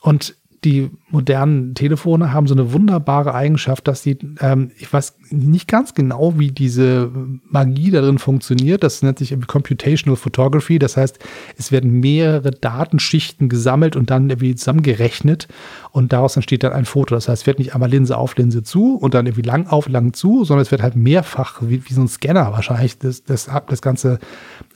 [0.00, 5.68] Und die modernen Telefone haben so eine wunderbare Eigenschaft, dass sie, ähm, ich weiß nicht
[5.68, 7.10] ganz genau, wie diese
[7.48, 8.82] Magie darin funktioniert.
[8.82, 10.78] Das nennt sich Computational Photography.
[10.78, 11.18] Das heißt,
[11.56, 15.48] es werden mehrere Datenschichten gesammelt und dann irgendwie zusammengerechnet
[15.90, 17.14] und daraus entsteht dann ein Foto.
[17.14, 19.88] Das heißt, es wird nicht einmal Linse auf, Linse zu und dann irgendwie lang auf,
[19.88, 23.48] lang zu, sondern es wird halt mehrfach, wie, wie so ein Scanner wahrscheinlich, das, das,
[23.68, 24.18] das Ganze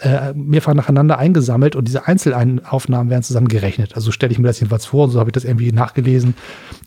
[0.01, 3.97] äh, mehrfach nacheinander eingesammelt und diese Einzelaufnahmen werden zusammengerechnet.
[3.97, 6.35] Also stelle ich mir das jedenfalls vor und so habe ich das irgendwie nachgelesen.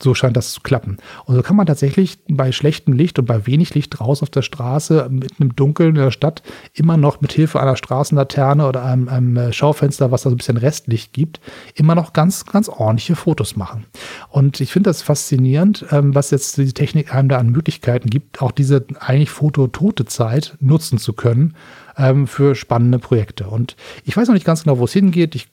[0.02, 0.98] So scheint das zu klappen.
[1.26, 4.42] Und so kann man tatsächlich bei schlechtem Licht und bei wenig Licht draußen auf der
[4.42, 6.42] Straße, mitten im Dunkeln in der Stadt,
[6.74, 10.38] immer noch mit Hilfe einer Straßenlaterne oder einem, einem äh, Schaufenster, was da so ein
[10.38, 11.40] bisschen Restlicht gibt,
[11.76, 13.86] immer noch ganz, ganz ordentliche Fotos machen.
[14.30, 18.42] Und ich finde das faszinierend, ähm, was jetzt die Technik einem da an Möglichkeiten gibt,
[18.42, 21.56] auch diese eigentlich fototote Zeit nutzen zu können
[21.98, 23.48] ähm, für spannende Projekte.
[23.48, 25.36] Und ich weiß noch nicht ganz genau, wo es hingeht.
[25.36, 25.50] Ich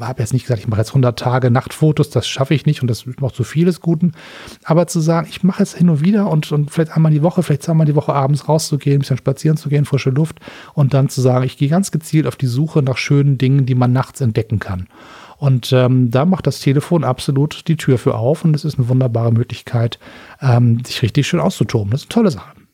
[0.00, 2.88] habe jetzt nicht gesagt, ich mache jetzt 100 Tage Nachtfotos, das schaffe ich nicht und
[2.88, 4.12] das macht zu vieles Guten.
[4.64, 7.42] Aber zu sagen, ich mache jetzt hin und wieder und, und vielleicht einmal die Woche,
[7.42, 10.40] vielleicht zweimal die Woche abends rauszugehen, ein bisschen spazieren zu gehen, frische Luft
[10.74, 13.74] und dann zu sagen, ich gehe ganz gezielt auf die Suche nach schönen Dingen, die
[13.74, 14.88] man nachts entdecken kann.
[15.38, 18.88] Und ähm, da macht das Telefon absolut die Tür für auf und es ist eine
[18.88, 19.98] wunderbare Möglichkeit,
[20.40, 21.90] ähm, sich richtig schön auszutoben.
[21.90, 22.65] Das ist eine tolle Sache.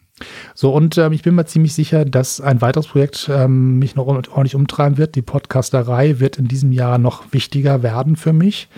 [0.55, 4.07] So, und ähm, ich bin mir ziemlich sicher, dass ein weiteres Projekt ähm, mich noch
[4.07, 5.15] ordentlich umtreiben wird.
[5.15, 8.69] Die Podcasterei wird in diesem Jahr noch wichtiger werden für mich.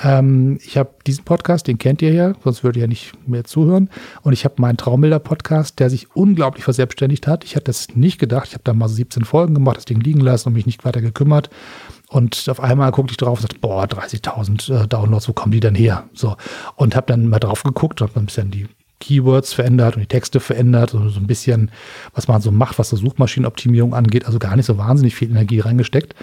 [0.00, 3.44] Ähm, ich habe diesen Podcast, den kennt ihr ja, sonst würdet ihr ja nicht mehr
[3.44, 3.90] zuhören.
[4.22, 7.44] Und ich habe meinen Traumbilder-Podcast, der sich unglaublich verselbstständigt hat.
[7.44, 8.48] Ich hatte das nicht gedacht.
[8.48, 10.84] Ich habe da mal so 17 Folgen gemacht, das Ding liegen lassen und mich nicht
[10.84, 11.50] weiter gekümmert.
[12.08, 15.60] Und auf einmal guckte ich drauf und sagte, boah, 30.000 äh, Downloads, wo kommen die
[15.60, 16.04] denn her?
[16.14, 16.36] So.
[16.76, 18.66] Und habe dann mal drauf geguckt, habe ein bisschen die
[19.00, 21.70] Keywords verändert und die Texte verändert, so, so ein bisschen,
[22.14, 25.60] was man so macht, was so Suchmaschinenoptimierung angeht, also gar nicht so wahnsinnig viel Energie
[25.60, 26.14] reingesteckt.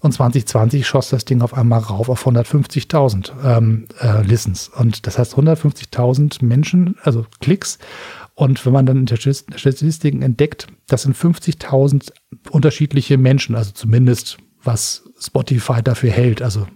[0.00, 4.68] Und 2020 schoss das Ding auf einmal rauf auf 150.000 ähm, äh, Listens.
[4.68, 7.78] Und das heißt 150.000 Menschen, also Klicks.
[8.34, 12.12] Und wenn man dann in der Statistiken entdeckt, das sind 50.000
[12.50, 16.40] unterschiedliche Menschen, also zumindest was Spotify dafür hält.
[16.40, 16.66] Also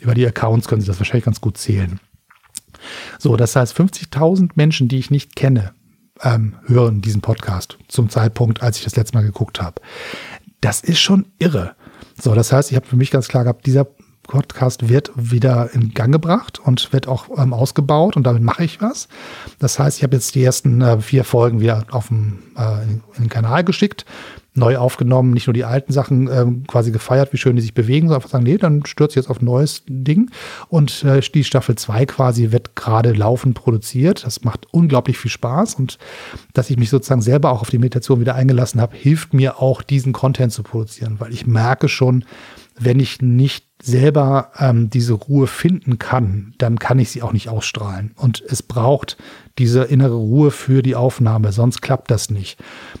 [0.00, 2.00] über die Accounts können Sie das wahrscheinlich ganz gut zählen.
[3.18, 5.72] So, das heißt, 50.000 Menschen, die ich nicht kenne,
[6.22, 9.80] ähm, hören diesen Podcast zum Zeitpunkt, als ich das letzte Mal geguckt habe.
[10.60, 11.74] Das ist schon irre.
[12.20, 13.86] So, das heißt, ich habe für mich ganz klar gehabt, dieser
[14.24, 18.80] Podcast wird wieder in Gang gebracht und wird auch ähm, ausgebaut und damit mache ich
[18.82, 19.08] was.
[19.58, 23.02] Das heißt, ich habe jetzt die ersten äh, vier Folgen wieder auf dem, äh, in,
[23.18, 24.04] den Kanal geschickt
[24.54, 28.06] neu aufgenommen, nicht nur die alten Sachen ähm, quasi gefeiert, wie schön die sich bewegen,
[28.06, 30.30] sondern einfach sagen, nee, dann stürzt jetzt auf ein neues Ding.
[30.68, 34.24] Und äh, die Staffel 2 quasi wird gerade laufend produziert.
[34.24, 35.74] Das macht unglaublich viel Spaß.
[35.74, 35.98] Und
[36.52, 39.82] dass ich mich sozusagen selber auch auf die Meditation wieder eingelassen habe, hilft mir auch,
[39.82, 42.24] diesen Content zu produzieren, weil ich merke schon,
[42.78, 47.48] wenn ich nicht selber ähm, diese Ruhe finden kann, dann kann ich sie auch nicht
[47.48, 48.12] ausstrahlen.
[48.16, 49.16] Und es braucht
[49.58, 52.58] diese innere Ruhe für die Aufnahme, sonst klappt das nicht.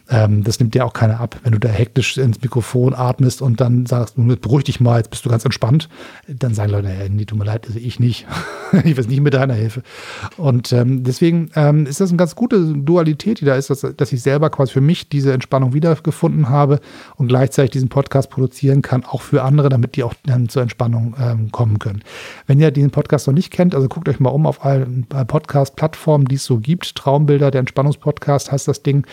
[0.08, 1.36] Ähm, das nimmt dir auch keiner ab.
[1.42, 5.24] Wenn du da hektisch ins Mikrofon atmest und dann sagst, beruhig dich mal, jetzt bist
[5.24, 5.88] du ganz entspannt,
[6.28, 8.26] dann sagen Leute, hey, nee, tut mir leid, also ich nicht.
[8.84, 9.82] ich weiß nicht mit deiner Hilfe.
[10.36, 14.12] Und ähm, deswegen ähm, ist das eine ganz gute Dualität, die da ist, dass, dass
[14.12, 16.78] ich selber quasi für mich diese Entspannung wiedergefunden habe
[17.16, 21.16] und gleichzeitig diesen Podcast produzieren kann, auch für andere, damit die auch dann zur Entspannung
[21.20, 22.02] ähm, kommen können.
[22.46, 26.26] Wenn ihr diesen Podcast noch nicht kennt, also guckt euch mal um auf allen Podcast-Plattformen,
[26.26, 26.94] die es so gibt.
[26.94, 29.06] Traumbilder, der Entspannungspodcast heißt das Ding.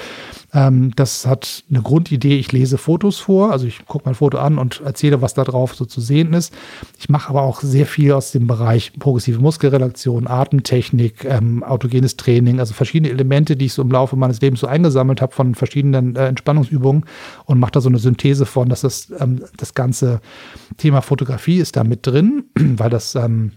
[0.54, 2.38] Ähm, das hat eine Grundidee.
[2.38, 5.76] Ich lese Fotos vor, also ich gucke mein Foto an und erzähle, was da drauf
[5.76, 6.54] so zu sehen ist.
[7.00, 12.60] Ich mache aber auch sehr viel aus dem Bereich progressive Muskelrelaktion, Atemtechnik, ähm, autogenes Training,
[12.60, 16.15] also verschiedene Elemente, die ich so im Laufe meines Lebens so eingesammelt habe von verschiedenen
[16.15, 17.06] äh, Entspannungsübungen
[17.46, 20.22] und mache da so eine Synthese von, dass das, ähm, das ganze
[20.78, 23.52] Thema Fotografie ist da mit drin, weil das ähm,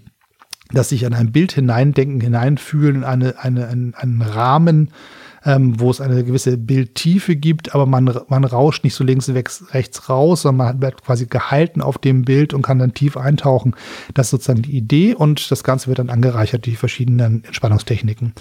[0.72, 4.90] dass sich an ein Bild hineindenken, hineinfühlen, eine, eine, einen, einen Rahmen
[5.44, 9.30] ähm, wo es eine gewisse Bildtiefe gibt, aber man, man rauscht nicht so links,
[9.72, 13.74] rechts raus, sondern man wird quasi gehalten auf dem Bild und kann dann tief eintauchen.
[14.14, 18.33] Das ist sozusagen die Idee und das Ganze wird dann angereichert, die verschiedenen Entspannungstechniken.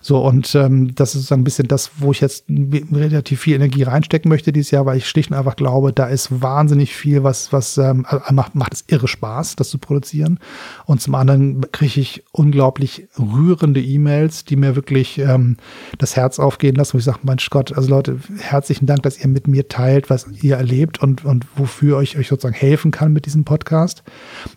[0.00, 3.82] So, und ähm, das ist sozusagen ein bisschen das, wo ich jetzt relativ viel Energie
[3.82, 7.52] reinstecken möchte dieses Jahr, weil ich schlicht und einfach glaube, da ist wahnsinnig viel, was,
[7.52, 10.38] was ähm, macht, macht es irre Spaß, das zu produzieren.
[10.86, 15.56] Und zum anderen kriege ich unglaublich rührende E-Mails, die mir wirklich ähm,
[15.98, 19.28] das Herz aufgehen lassen, wo ich sage, mein Gott, also Leute, herzlichen Dank, dass ihr
[19.28, 23.26] mit mir teilt, was ihr erlebt und, und wofür ich euch sozusagen helfen kann mit
[23.26, 24.02] diesem Podcast.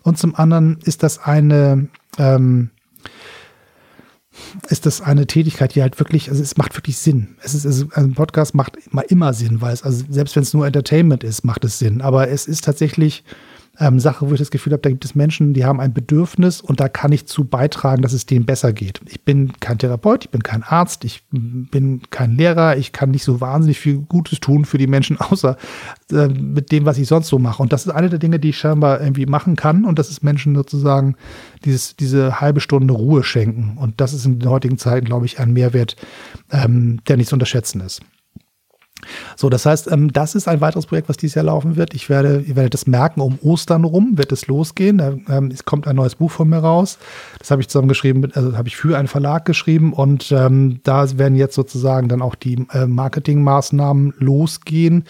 [0.03, 2.69] Und zum anderen ist das eine, ähm,
[4.69, 7.35] ist das eine Tätigkeit, die halt wirklich, also es macht wirklich Sinn.
[7.41, 10.53] Es ist, also ein Podcast macht immer, immer Sinn, weil es, also selbst wenn es
[10.53, 12.01] nur Entertainment ist, macht es Sinn.
[12.01, 13.23] Aber es ist tatsächlich
[13.79, 16.59] ähm, Sache, wo ich das Gefühl habe, da gibt es Menschen, die haben ein Bedürfnis
[16.61, 18.99] und da kann ich zu beitragen, dass es denen besser geht.
[19.07, 23.23] Ich bin kein Therapeut, ich bin kein Arzt, ich bin kein Lehrer, ich kann nicht
[23.23, 25.57] so wahnsinnig viel Gutes tun für die Menschen, außer
[26.11, 27.63] äh, mit dem, was ich sonst so mache.
[27.63, 30.23] Und das ist eine der Dinge, die ich scheinbar irgendwie machen kann und das ist
[30.23, 31.15] Menschen sozusagen
[31.63, 33.77] dieses, diese halbe Stunde Ruhe schenken.
[33.77, 35.95] Und das ist in den heutigen Zeiten, glaube ich, ein Mehrwert,
[36.51, 38.01] ähm, der nicht zu unterschätzen ist.
[39.35, 41.93] So, das heißt, ähm, das ist ein weiteres Projekt, was dieses Jahr laufen wird.
[41.93, 45.25] Ich werde, ihr werdet das merken, um Ostern rum wird es losgehen.
[45.29, 46.97] Ähm, es kommt ein neues Buch von mir raus.
[47.39, 51.35] Das habe ich zusammengeschrieben, also habe ich für einen Verlag geschrieben und ähm, da werden
[51.35, 55.05] jetzt sozusagen dann auch die äh, Marketingmaßnahmen losgehen.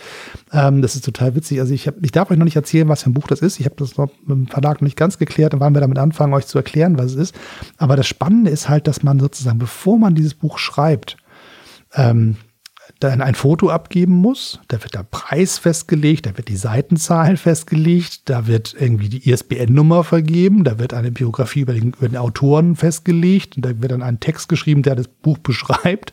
[0.54, 1.60] Ähm, das ist total witzig.
[1.60, 3.60] Also ich, hab, ich darf euch noch nicht erzählen, was für ein Buch das ist.
[3.60, 5.54] Ich habe das noch mit dem Verlag noch nicht ganz geklärt.
[5.54, 7.36] Dann wollen wir damit anfangen, euch zu erklären, was es ist.
[7.78, 11.18] Aber das Spannende ist halt, dass man sozusagen, bevor man dieses Buch schreibt,
[11.96, 12.36] ähm,
[13.00, 14.60] dann ein Foto abgeben muss.
[14.68, 20.04] Da wird der Preis festgelegt, da wird die Seitenzahl festgelegt, da wird irgendwie die ISBN-Nummer
[20.04, 24.04] vergeben, da wird eine Biografie über den, über den Autoren festgelegt und da wird dann
[24.04, 26.12] ein Text geschrieben, der das Buch beschreibt.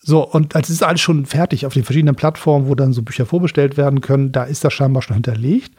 [0.00, 3.26] So, und als ist alles schon fertig auf den verschiedenen Plattformen, wo dann so Bücher
[3.26, 5.74] vorbestellt werden können, da ist das scheinbar schon hinterlegt.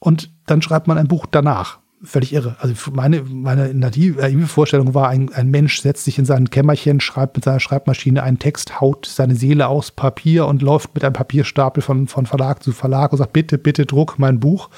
[0.00, 2.56] Und dann schreibt man ein Buch danach völlig irre.
[2.58, 7.36] Also meine, meine native Vorstellung war, ein, ein Mensch setzt sich in sein Kämmerchen, schreibt
[7.36, 11.82] mit seiner Schreibmaschine einen Text, haut seine Seele aus Papier und läuft mit einem Papierstapel
[11.82, 14.68] von, von Verlag zu Verlag und sagt, bitte, bitte druck mein Buch.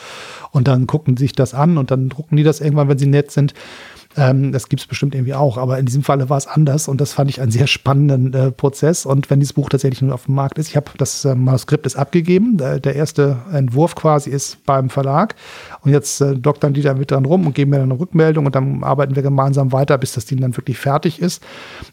[0.50, 3.30] Und dann gucken sich das an und dann drucken die das irgendwann, wenn sie nett
[3.30, 3.54] sind.
[4.16, 7.00] Ähm, das gibt es bestimmt irgendwie auch, aber in diesem Falle war es anders und
[7.00, 9.06] das fand ich einen sehr spannenden äh, Prozess.
[9.06, 11.86] Und wenn dieses Buch tatsächlich nur auf dem Markt ist, ich habe das äh, Manuskript
[11.86, 15.34] ist abgegeben, der, der, erste Entwurf quasi ist beim Verlag
[15.82, 18.46] und jetzt äh, doktern die da mit dran rum und geben mir dann eine Rückmeldung
[18.46, 21.42] und dann arbeiten wir gemeinsam weiter, bis das Ding dann wirklich fertig ist.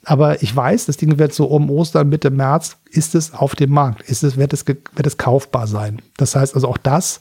[0.03, 3.71] Aber ich weiß, das Ding wird so um Ostern, Mitte März, ist es auf dem
[3.71, 6.01] Markt, ist es, wird es, wird es kaufbar sein.
[6.17, 7.19] Das heißt also auch das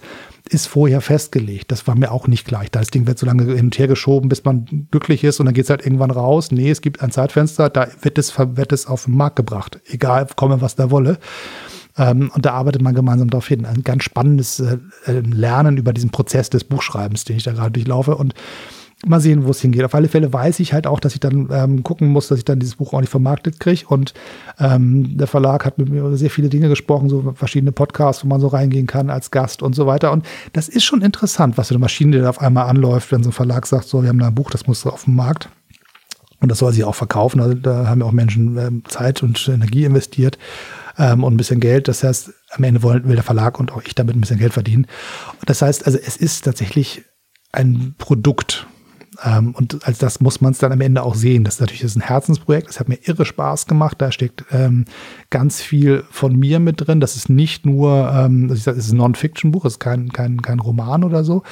[0.48, 1.70] ist vorher festgelegt.
[1.70, 2.70] Das war mir auch nicht gleich.
[2.70, 5.54] Das Ding wird so lange hin und her geschoben, bis man glücklich ist und dann
[5.54, 6.50] geht es halt irgendwann raus.
[6.50, 9.80] Nee, es gibt ein Zeitfenster, da wird es, wird es auf den Markt gebracht.
[9.86, 11.18] Egal, komme was da wolle.
[11.96, 13.66] Ähm, und da arbeitet man gemeinsam darauf hin.
[13.66, 18.16] Ein ganz spannendes äh, Lernen über diesen Prozess des Buchschreibens, den ich da gerade durchlaufe.
[18.16, 18.34] Und
[19.06, 19.84] mal sehen, wo es hingeht.
[19.84, 22.44] Auf alle Fälle weiß ich halt auch, dass ich dann ähm, gucken muss, dass ich
[22.44, 23.86] dann dieses Buch auch nicht vermarktet kriege.
[23.88, 24.12] Und
[24.58, 28.28] ähm, der Verlag hat mit mir über sehr viele Dinge gesprochen, so verschiedene Podcasts, wo
[28.28, 30.12] man so reingehen kann als Gast und so weiter.
[30.12, 33.30] Und das ist schon interessant, was für eine Maschine da auf einmal anläuft, wenn so
[33.30, 35.48] ein Verlag sagt, so, wir haben da ein Buch, das muss auf den Markt.
[36.40, 37.40] Und das soll sich auch verkaufen.
[37.40, 40.38] Also da haben ja auch Menschen ähm, Zeit und Energie investiert
[40.98, 41.88] ähm, und ein bisschen Geld.
[41.88, 44.52] Das heißt, am Ende wollen, will der Verlag und auch ich damit ein bisschen Geld
[44.52, 44.86] verdienen.
[45.46, 47.02] Das heißt, also es ist tatsächlich
[47.52, 48.66] ein Produkt,
[49.24, 51.44] ähm, und als das muss man es dann am Ende auch sehen.
[51.44, 52.68] Das ist natürlich das ist ein Herzensprojekt.
[52.68, 53.96] Das hat mir irre Spaß gemacht.
[54.00, 54.84] Da steckt ähm,
[55.30, 57.00] ganz viel von mir mit drin.
[57.00, 61.04] Das ist nicht nur, ähm, das ist ein Non-Fiction-Buch, das ist kein, kein, kein Roman
[61.04, 61.42] oder so.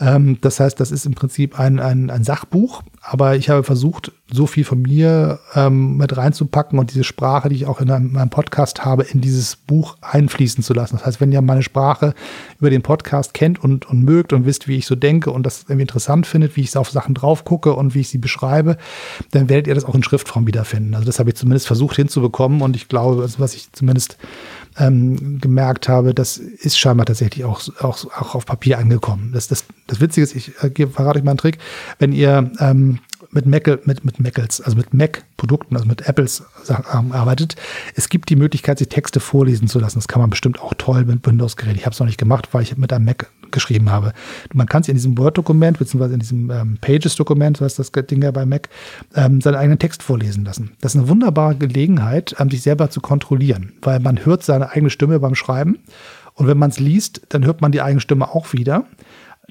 [0.00, 4.12] Ähm, das heißt, das ist im Prinzip ein, ein, ein Sachbuch, aber ich habe versucht,
[4.30, 8.12] so viel von mir ähm, mit reinzupacken und diese Sprache, die ich auch in einem,
[8.12, 10.96] meinem Podcast habe, in dieses Buch einfließen zu lassen.
[10.96, 12.12] Das heißt, wenn ihr meine Sprache
[12.60, 15.62] über den Podcast kennt und, und mögt und wisst, wie ich so denke und das
[15.62, 18.76] irgendwie interessant findet, wie ich auf Sachen drauf gucke und wie ich sie beschreibe,
[19.30, 20.94] dann werdet ihr das auch in Schriftform wiederfinden.
[20.94, 24.18] Also das habe ich zumindest versucht hinzubekommen und ich glaube, was ich zumindest
[24.78, 29.32] ähm, gemerkt habe, das ist scheinbar tatsächlich auch, auch, auch auf Papier angekommen.
[29.32, 31.58] Das, das, das Witzige ist, ich äh, verrate euch mal einen Trick,
[31.98, 37.12] wenn ihr ähm, mit Mac, mit, mit Macels, also mit Mac-Produkten, also mit Apples ähm,
[37.12, 37.56] arbeitet.
[37.94, 39.98] Es gibt die Möglichkeit, sich Texte vorlesen zu lassen.
[39.98, 41.76] Das kann man bestimmt auch toll mit Windows-Gerät.
[41.76, 44.12] Ich habe es noch nicht gemacht, weil ich mit einem Mac geschrieben habe.
[44.52, 48.30] Man kann sich in diesem Word-Dokument, beziehungsweise in diesem ähm, Pages-Dokument, heißt das Ding ja
[48.30, 48.68] bei Mac,
[49.14, 50.72] ähm, seinen eigenen Text vorlesen lassen.
[50.80, 54.90] Das ist eine wunderbare Gelegenheit, ähm, sich selber zu kontrollieren, weil man hört seine eigene
[54.90, 55.78] Stimme beim Schreiben.
[56.34, 58.84] Und wenn man es liest, dann hört man die eigene Stimme auch wieder.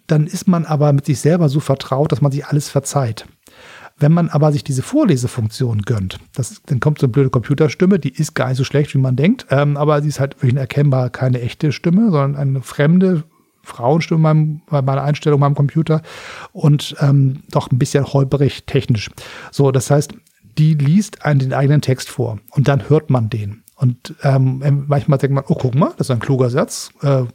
[0.08, 3.26] Dann ist man aber mit sich selber so vertraut, dass man sich alles verzeiht.
[4.00, 8.14] Wenn man aber sich diese Vorlesefunktion gönnt, das, dann kommt so eine blöde Computerstimme, die
[8.14, 11.10] ist gar nicht so schlecht, wie man denkt, ähm, aber sie ist halt wirklich erkennbar
[11.10, 13.24] keine echte Stimme, sondern eine fremde
[13.68, 16.02] Frauenstimme meinem, bei meiner Einstellung meinem Computer
[16.52, 19.10] und ähm, doch ein bisschen holperig technisch.
[19.52, 20.14] So, das heißt,
[20.58, 23.64] die liest einen den eigenen Text vor und dann hört man den.
[23.76, 27.26] Und ähm, manchmal denkt man, oh, guck mal, das ist ein kluger Satz, äh,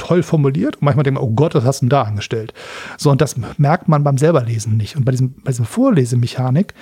[0.00, 0.76] toll formuliert.
[0.76, 2.54] Und manchmal denkt man, oh Gott, was hast du denn da angestellt?
[2.96, 4.96] So, und das merkt man beim selberlesen nicht.
[4.96, 6.74] Und bei, diesem, bei dieser Vorlesemechanik,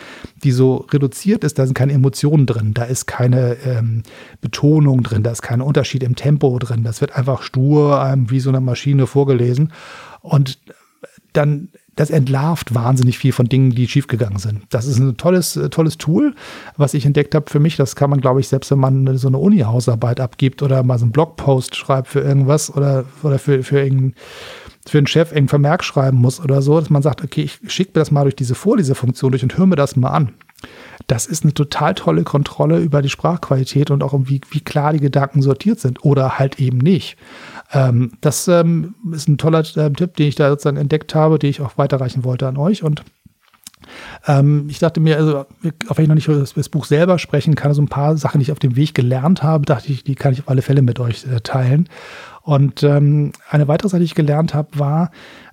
[0.42, 4.04] die so reduziert ist, da sind keine Emotionen drin, da ist keine ähm,
[4.40, 6.84] Betonung drin, da ist kein Unterschied im Tempo drin.
[6.84, 9.72] Das wird einfach stur ähm, wie so eine Maschine vorgelesen.
[10.20, 10.58] Und
[11.32, 14.62] dann das entlarvt wahnsinnig viel von Dingen, die schiefgegangen sind.
[14.70, 16.32] Das ist ein tolles, äh, tolles Tool,
[16.76, 17.76] was ich entdeckt habe für mich.
[17.76, 21.06] Das kann man, glaube ich, selbst wenn man so eine Uni-Hausarbeit abgibt oder mal so
[21.06, 24.14] einen Blogpost schreibt für irgendwas oder, oder für, für irgendeinen
[24.86, 27.90] für einen Chef irgendeinen Vermerk schreiben muss oder so, dass man sagt, okay, ich schicke
[27.94, 30.32] mir das mal durch diese Vorlesefunktion durch und höre mir das mal an.
[31.08, 35.00] Das ist eine total tolle Kontrolle über die Sprachqualität und auch wie, wie klar die
[35.00, 37.16] Gedanken sortiert sind oder halt eben nicht.
[37.72, 41.48] Ähm, das ähm, ist ein toller äh, Tipp, den ich da sozusagen entdeckt habe, den
[41.48, 42.82] ich auch weiterreichen wollte an euch.
[42.82, 43.02] Und
[44.26, 45.46] ähm, ich dachte mir, also,
[45.88, 48.38] auch wenn ich noch nicht über das, Buch selber sprechen kann, so ein paar Sachen,
[48.38, 50.82] die ich auf dem Weg gelernt habe, dachte ich, die kann ich auf alle Fälle
[50.82, 51.88] mit euch äh, teilen.
[52.42, 55.10] Und ähm, eine weitere Sache, die ich gelernt habe, war,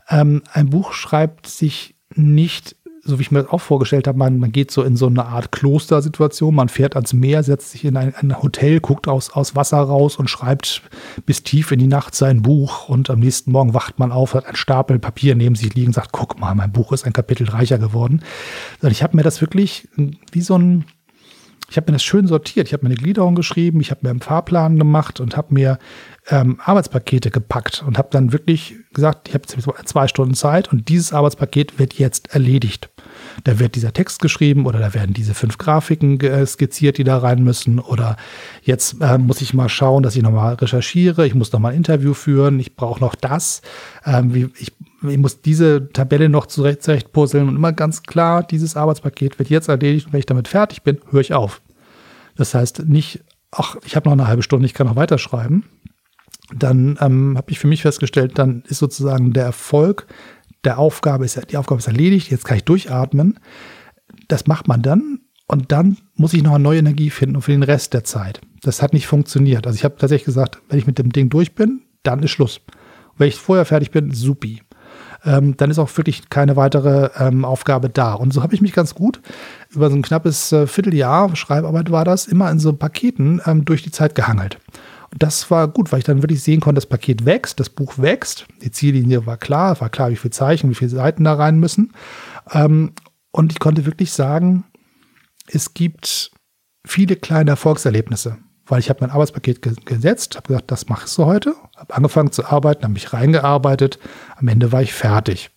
[0.09, 2.75] ähm, ein Buch schreibt sich nicht
[3.07, 5.25] so wie ich mir das auch vorgestellt habe, man, man geht so in so eine
[5.27, 9.55] Art Klostersituation, man fährt ans Meer, setzt sich in ein, ein, Hotel, guckt aus, aus
[9.55, 10.81] Wasser raus und schreibt
[11.27, 14.47] bis tief in die Nacht sein Buch und am nächsten Morgen wacht man auf, hat
[14.47, 17.77] einen Stapel Papier neben sich liegen, sagt, guck mal, mein Buch ist ein Kapitel reicher
[17.77, 18.23] geworden.
[18.81, 19.87] Und ich habe mir das wirklich
[20.31, 20.85] wie so ein,
[21.69, 22.67] ich habe mir das schön sortiert.
[22.67, 25.77] Ich habe mir eine Gliederung geschrieben, ich habe mir einen Fahrplan gemacht und habe mir
[26.29, 29.45] ähm, Arbeitspakete gepackt und habe dann wirklich gesagt, ich habe
[29.85, 32.89] zwei Stunden Zeit und dieses Arbeitspaket wird jetzt erledigt.
[33.43, 37.43] Da wird dieser Text geschrieben oder da werden diese fünf Grafiken skizziert, die da rein
[37.43, 37.79] müssen.
[37.79, 38.17] Oder
[38.63, 41.25] jetzt äh, muss ich mal schauen, dass ich nochmal recherchiere.
[41.27, 42.59] Ich muss nochmal ein Interview führen.
[42.59, 43.61] Ich brauche noch das.
[44.05, 44.71] Ähm, wie, ich,
[45.07, 47.47] ich, muss diese Tabelle noch zurecht, zurecht puzzeln.
[47.49, 50.07] Und immer ganz klar, dieses Arbeitspaket wird jetzt erledigt.
[50.07, 51.61] Und wenn ich damit fertig bin, höre ich auf.
[52.35, 55.63] Das heißt nicht, ach, ich habe noch eine halbe Stunde, ich kann noch weiterschreiben.
[56.53, 60.07] Dann ähm, habe ich für mich festgestellt, dann ist sozusagen der Erfolg
[60.65, 63.39] der Aufgabe ist, die Aufgabe ist erledigt, jetzt kann ich durchatmen.
[64.27, 67.63] Das macht man dann und dann muss ich noch eine neue Energie finden für den
[67.63, 68.41] Rest der Zeit.
[68.61, 69.67] Das hat nicht funktioniert.
[69.67, 72.57] Also ich habe tatsächlich gesagt, wenn ich mit dem Ding durch bin, dann ist Schluss.
[72.57, 74.61] Und wenn ich vorher fertig bin, supi.
[75.23, 78.13] Ähm, dann ist auch wirklich keine weitere ähm, Aufgabe da.
[78.13, 79.21] Und so habe ich mich ganz gut
[79.69, 83.81] über so ein knappes äh, Vierteljahr, Schreibarbeit war das, immer in so Paketen ähm, durch
[83.83, 84.59] die Zeit gehangelt
[85.17, 88.45] das war gut, weil ich dann wirklich sehen konnte, das Paket wächst, das Buch wächst,
[88.63, 91.93] die Ziellinie war klar, war klar, wie viele Zeichen, wie viele Seiten da rein müssen.
[92.51, 92.93] Ähm,
[93.31, 94.65] und ich konnte wirklich sagen,
[95.47, 96.31] es gibt
[96.85, 101.25] viele kleine Erfolgserlebnisse, weil ich habe mein Arbeitspaket ge gesetzt, habe gesagt, das machst du
[101.25, 103.99] heute, habe angefangen zu arbeiten, habe mich reingearbeitet,
[104.37, 105.51] am Ende war ich fertig.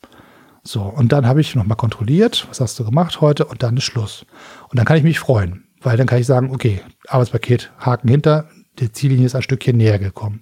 [0.62, 3.84] So, und dann habe ich nochmal kontrolliert, was hast du gemacht heute und dann ist
[3.84, 4.26] Schluss.
[4.68, 8.48] Und dann kann ich mich freuen, weil dann kann ich sagen, okay, Arbeitspaket, Haken hinter,
[8.78, 10.40] die Ziellinie ist ein Stückchen näher gekommen.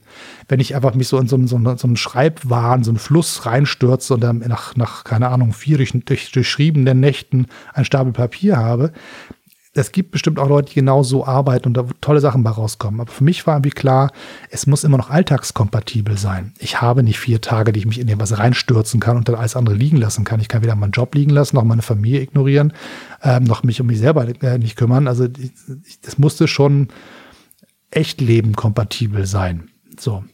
[0.49, 4.15] Wenn ich einfach mich so in so, so, so einen Schreibwahn, so einen Fluss reinstürze
[4.15, 8.93] und dann nach, nach keine Ahnung, vier durch, durch, durchschriebenen Nächten ein Stapel Papier habe,
[9.79, 13.01] es gibt bestimmt auch Leute, die genau so arbeiten und da tolle Sachen bei rauskommen.
[13.01, 14.11] Aber für mich war irgendwie klar,
[14.51, 16.53] es muss immer noch alltagskompatibel sein.
[16.59, 19.57] Ich habe nicht vier Tage, die ich mich in irgendwas reinstürzen kann und dann alles
[19.57, 20.41] andere liegen lassen kann.
[20.41, 22.73] Ich kann weder meinen Job liegen lassen, noch meine Familie ignorieren,
[23.23, 25.09] ähm, noch mich um mich selber äh, nicht kümmern.
[25.09, 25.29] Also
[26.03, 26.89] das musste schon
[27.91, 29.71] Echtleben kompatibel sein.
[29.99, 30.25] So.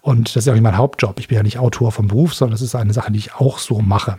[0.00, 1.18] Und das ist ja auch nicht mein Hauptjob.
[1.18, 3.58] Ich bin ja nicht Autor vom Beruf, sondern das ist eine Sache, die ich auch
[3.58, 4.18] so mache.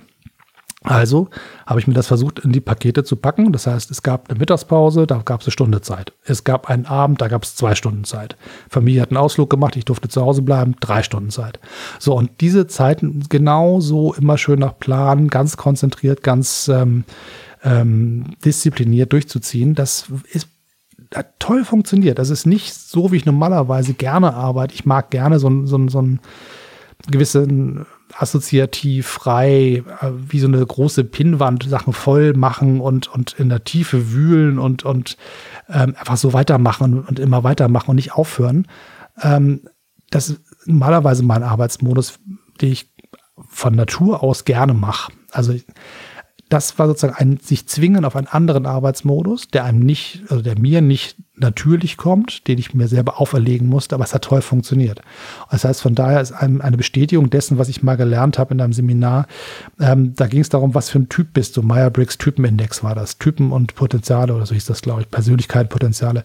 [0.85, 1.29] Also
[1.65, 3.51] habe ich mir das versucht, in die Pakete zu packen.
[3.51, 6.13] Das heißt, es gab eine Mittagspause, da gab es eine Stunde Zeit.
[6.23, 8.37] Es gab einen Abend, da gab es zwei Stunden Zeit.
[8.69, 11.59] Familie hat einen Ausflug gemacht, ich durfte zu Hause bleiben, drei Stunden Zeit.
[11.99, 17.03] So, und diese Zeiten genau so immer schön nach Plan, ganz konzentriert, ganz ähm,
[17.63, 20.49] ähm, diszipliniert durchzuziehen, das ist
[21.15, 22.19] hat toll funktioniert.
[22.19, 24.73] Das ist nicht so, wie ich normalerweise gerne arbeite.
[24.73, 26.19] Ich mag gerne so, so, so einen
[27.10, 27.86] gewissen
[28.17, 33.63] assoziativ frei, äh, wie so eine große Pinnwand Sachen voll machen und, und in der
[33.63, 35.17] Tiefe wühlen und, und
[35.69, 38.67] ähm, einfach so weitermachen und immer weitermachen und nicht aufhören.
[39.21, 39.62] Ähm,
[40.10, 42.19] das ist normalerweise mein Arbeitsmodus,
[42.62, 42.93] den ich
[43.49, 45.12] von Natur aus gerne mache.
[45.32, 45.54] Also
[46.49, 50.60] das war sozusagen ein sich zwingen auf einen anderen Arbeitsmodus, der einem nicht, also der
[50.60, 55.01] mir nicht natürlich kommt, den ich mir selber auferlegen musste, aber es hat toll funktioniert.
[55.51, 58.73] Das heißt, von daher ist eine Bestätigung dessen, was ich mal gelernt habe in einem
[58.73, 59.27] Seminar.
[59.79, 61.62] Ähm, da ging es darum, was für ein Typ bist du.
[61.62, 63.17] Meyer-Briggs Typenindex war das.
[63.17, 65.10] Typen und Potenziale oder so hieß das, glaube ich.
[65.10, 66.23] Persönlichkeit, Potenziale.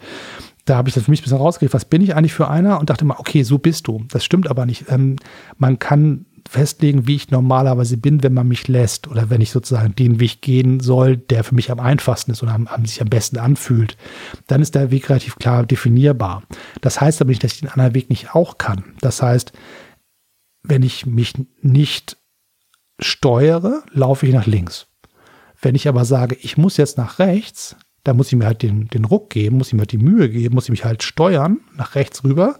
[0.66, 2.78] Da habe ich das für mich ein bisschen rausgekriegt, was bin ich eigentlich für einer
[2.78, 4.04] und dachte mal, okay, so bist du.
[4.10, 4.84] Das stimmt aber nicht.
[4.90, 5.16] Ähm,
[5.58, 9.94] man kann festlegen, wie ich normalerweise bin, wenn man mich lässt oder wenn ich sozusagen
[9.94, 13.08] den Weg gehen soll, der für mich am einfachsten ist oder am, am, sich am
[13.08, 13.96] besten anfühlt,
[14.48, 16.42] dann ist der Weg relativ klar definierbar.
[16.80, 18.82] Das heißt aber nicht, dass ich den anderen Weg nicht auch kann.
[19.00, 19.52] Das heißt,
[20.64, 22.16] wenn ich mich nicht
[22.98, 24.88] steuere, laufe ich nach links.
[25.62, 28.88] Wenn ich aber sage, ich muss jetzt nach rechts, dann muss ich mir halt den,
[28.88, 31.60] den Ruck geben, muss ich mir halt die Mühe geben, muss ich mich halt steuern,
[31.76, 32.58] nach rechts rüber.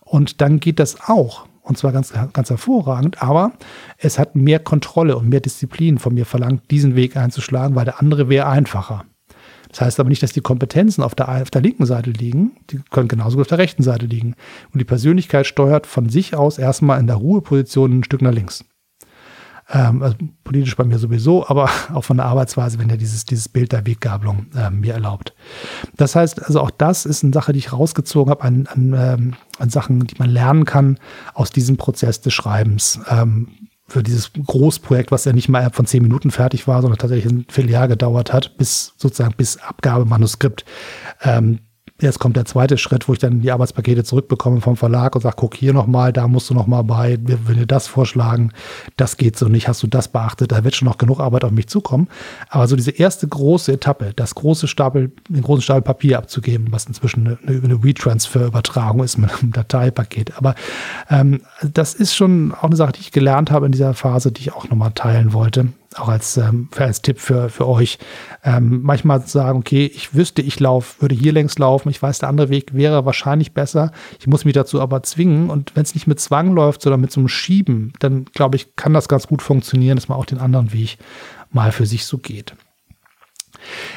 [0.00, 3.52] Und dann geht das auch und zwar ganz, ganz hervorragend, aber
[3.98, 8.00] es hat mehr Kontrolle und mehr Disziplin von mir verlangt, diesen Weg einzuschlagen, weil der
[8.00, 9.04] andere wäre einfacher.
[9.70, 12.80] Das heißt aber nicht, dass die Kompetenzen auf der, auf der linken Seite liegen, die
[12.90, 14.34] können genauso auf der rechten Seite liegen.
[14.72, 18.66] Und die Persönlichkeit steuert von sich aus erstmal in der Ruheposition ein Stück nach links.
[19.72, 23.48] Ähm, also politisch bei mir sowieso, aber auch von der Arbeitsweise, wenn er dieses, dieses
[23.48, 25.34] Bild der Weggabelung äh, mir erlaubt.
[25.96, 29.34] Das heißt, also auch das ist eine Sache, die ich rausgezogen habe an, an, ähm,
[29.58, 30.98] an Sachen, die man lernen kann
[31.34, 33.00] aus diesem Prozess des Schreibens.
[33.08, 33.48] Ähm,
[33.88, 37.46] für dieses Großprojekt, was ja nicht mal von zehn Minuten fertig war, sondern tatsächlich ein
[37.50, 40.64] Vierteljahr gedauert hat, bis sozusagen bis Abgabemanuskript.
[41.22, 41.58] Ähm,
[42.02, 45.36] Jetzt kommt der zweite Schritt, wo ich dann die Arbeitspakete zurückbekomme vom Verlag und sage,
[45.38, 48.50] guck hier nochmal, da musst du nochmal bei, wir würden dir das vorschlagen,
[48.96, 51.52] das geht so nicht, hast du das beachtet, da wird schon noch genug Arbeit auf
[51.52, 52.08] mich zukommen.
[52.48, 56.86] Aber so diese erste große Etappe, das große Stapel, den großen Stapel Papier abzugeben, was
[56.86, 60.36] inzwischen eine, eine WeTransfer-Übertragung ist mit einem Dateipaket.
[60.36, 60.56] Aber
[61.08, 64.40] ähm, das ist schon auch eine Sache, die ich gelernt habe in dieser Phase, die
[64.40, 65.68] ich auch nochmal teilen wollte
[65.98, 67.98] auch als, ähm, als Tipp für, für euch,
[68.44, 72.28] ähm, manchmal sagen, okay, ich wüsste, ich lauf, würde hier längs laufen, ich weiß, der
[72.28, 75.50] andere Weg wäre wahrscheinlich besser, ich muss mich dazu aber zwingen.
[75.50, 78.76] Und wenn es nicht mit Zwang läuft, sondern mit so einem Schieben, dann glaube ich,
[78.76, 80.98] kann das ganz gut funktionieren, dass man auch den anderen Weg
[81.50, 82.54] mal für sich so geht.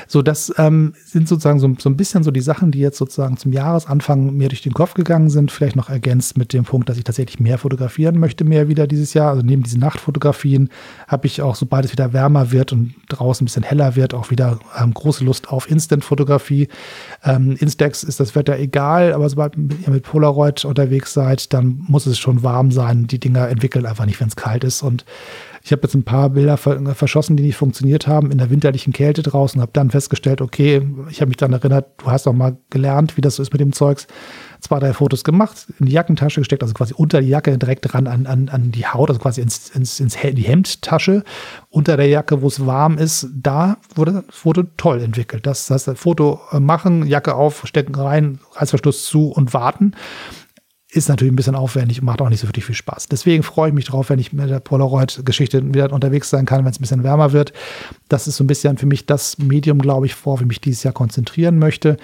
[0.08, 3.38] So, das ähm, sind sozusagen so, so ein bisschen so die Sachen, die jetzt sozusagen
[3.38, 5.52] zum Jahresanfang mir durch den Kopf gegangen sind.
[5.52, 9.14] Vielleicht noch ergänzt mit dem Punkt, dass ich tatsächlich mehr fotografieren möchte, mehr wieder dieses
[9.14, 9.32] Jahr.
[9.32, 10.70] Also neben diesen Nachtfotografien
[11.08, 14.32] habe ich auch, sobald es wieder wärmer wird und draußen ein bisschen heller wird, auch
[14.32, 16.68] wieder ähm, große Lust auf Instant-Fotografie.
[17.24, 22.06] Ähm, Instax ist das Wetter egal, aber sobald ihr mit Polaroid unterwegs seid, dann muss
[22.06, 23.08] es schon warm sein.
[23.08, 24.82] Die Dinger entwickeln einfach nicht, wenn es kalt ist.
[24.84, 25.06] Und
[25.66, 29.24] ich habe jetzt ein paar Bilder verschossen, die nicht funktioniert haben, in der winterlichen Kälte
[29.24, 33.18] draußen, habe dann festgestellt, okay, ich habe mich dann erinnert, du hast doch mal gelernt,
[33.18, 34.06] wie das so ist mit dem Zeugs.
[34.60, 38.06] Zwei, drei Fotos gemacht, in die Jackentasche gesteckt, also quasi unter die Jacke direkt ran
[38.06, 41.24] an, an, an die Haut, also quasi ins, ins, ins die Hemdtasche,
[41.70, 43.28] unter der Jacke, wo es warm ist.
[43.34, 45.48] Da wurde das Foto toll entwickelt.
[45.48, 49.94] Das, das heißt, Foto machen, Jacke auf, stecken rein, Reißverschluss zu und warten
[50.96, 53.08] ist natürlich ein bisschen aufwendig und macht auch nicht so wirklich viel Spaß.
[53.08, 56.72] Deswegen freue ich mich drauf, wenn ich mit der Polaroid-Geschichte wieder unterwegs sein kann, wenn
[56.72, 57.52] es ein bisschen wärmer wird.
[58.08, 60.62] Das ist so ein bisschen für mich das Medium, glaube ich, vor, wie ich mich
[60.62, 61.98] dieses Jahr konzentrieren möchte.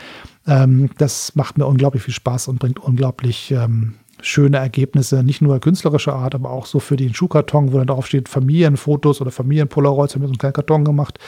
[0.45, 5.59] Ähm, das macht mir unglaublich viel Spaß und bringt unglaublich ähm, schöne Ergebnisse, nicht nur
[5.59, 10.15] künstlerischer Art, aber auch so für den Schuhkarton, wo dann drauf steht Familienfotos oder Familienpolaroids,
[10.15, 11.19] haben wir so einen kleinen Karton gemacht.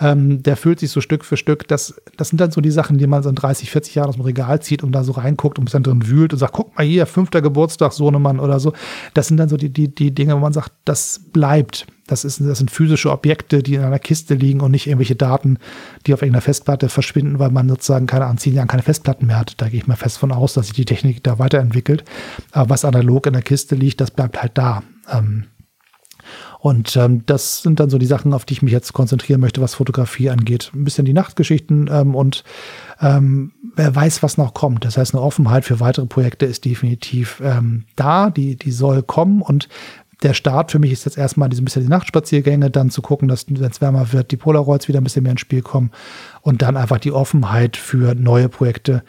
[0.00, 1.66] Ähm, der fühlt sich so Stück für Stück.
[1.68, 4.16] Das, das sind dann so die Sachen, die man so in 30, 40 Jahren aus
[4.16, 6.84] dem Regal zieht und da so reinguckt und dann drin wühlt und sagt, guck mal
[6.84, 8.72] hier, fünfter Geburtstag, Sohnemann oder so.
[9.14, 11.86] Das sind dann so die, die, die Dinge, wo man sagt, das bleibt.
[12.06, 15.58] Das, ist, das sind physische Objekte, die in einer Kiste liegen und nicht irgendwelche Daten,
[16.06, 19.38] die auf irgendeiner Festplatte verschwinden, weil man sozusagen keine an zehn Jahren keine Festplatten mehr
[19.38, 19.54] hat.
[19.60, 22.04] Da gehe ich mal fest von aus, dass sich die Technik da weiterentwickelt.
[22.52, 24.82] Aber was analog in der Kiste liegt, das bleibt halt da.
[25.10, 25.44] Ähm,
[26.60, 29.60] und ähm, das sind dann so die Sachen, auf die ich mich jetzt konzentrieren möchte,
[29.60, 30.70] was Fotografie angeht.
[30.74, 32.42] Ein bisschen die Nachtgeschichten ähm, und
[33.00, 34.84] ähm, wer weiß, was noch kommt.
[34.86, 39.42] Das heißt, eine Offenheit für weitere Projekte ist definitiv ähm, da, die, die soll kommen.
[39.42, 39.68] Und
[40.24, 43.46] der Start für mich ist jetzt erstmal diese bisschen die Nachtspaziergänge, dann zu gucken, dass,
[43.48, 45.90] wenn es wärmer wird, die Polaroids wieder ein bisschen mehr ins Spiel kommen
[46.40, 49.04] und dann einfach die Offenheit für neue Projekte,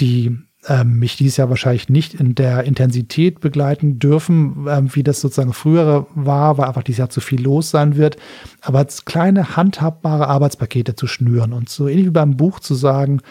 [0.00, 0.38] die
[0.68, 5.54] ähm, mich dieses Jahr wahrscheinlich nicht in der Intensität begleiten dürfen, ähm, wie das sozusagen
[5.54, 8.16] früher war, weil einfach dieses Jahr zu viel los sein wird.
[8.60, 13.22] Aber als kleine handhabbare Arbeitspakete zu schnüren und so ähnlich wie beim Buch zu sagen,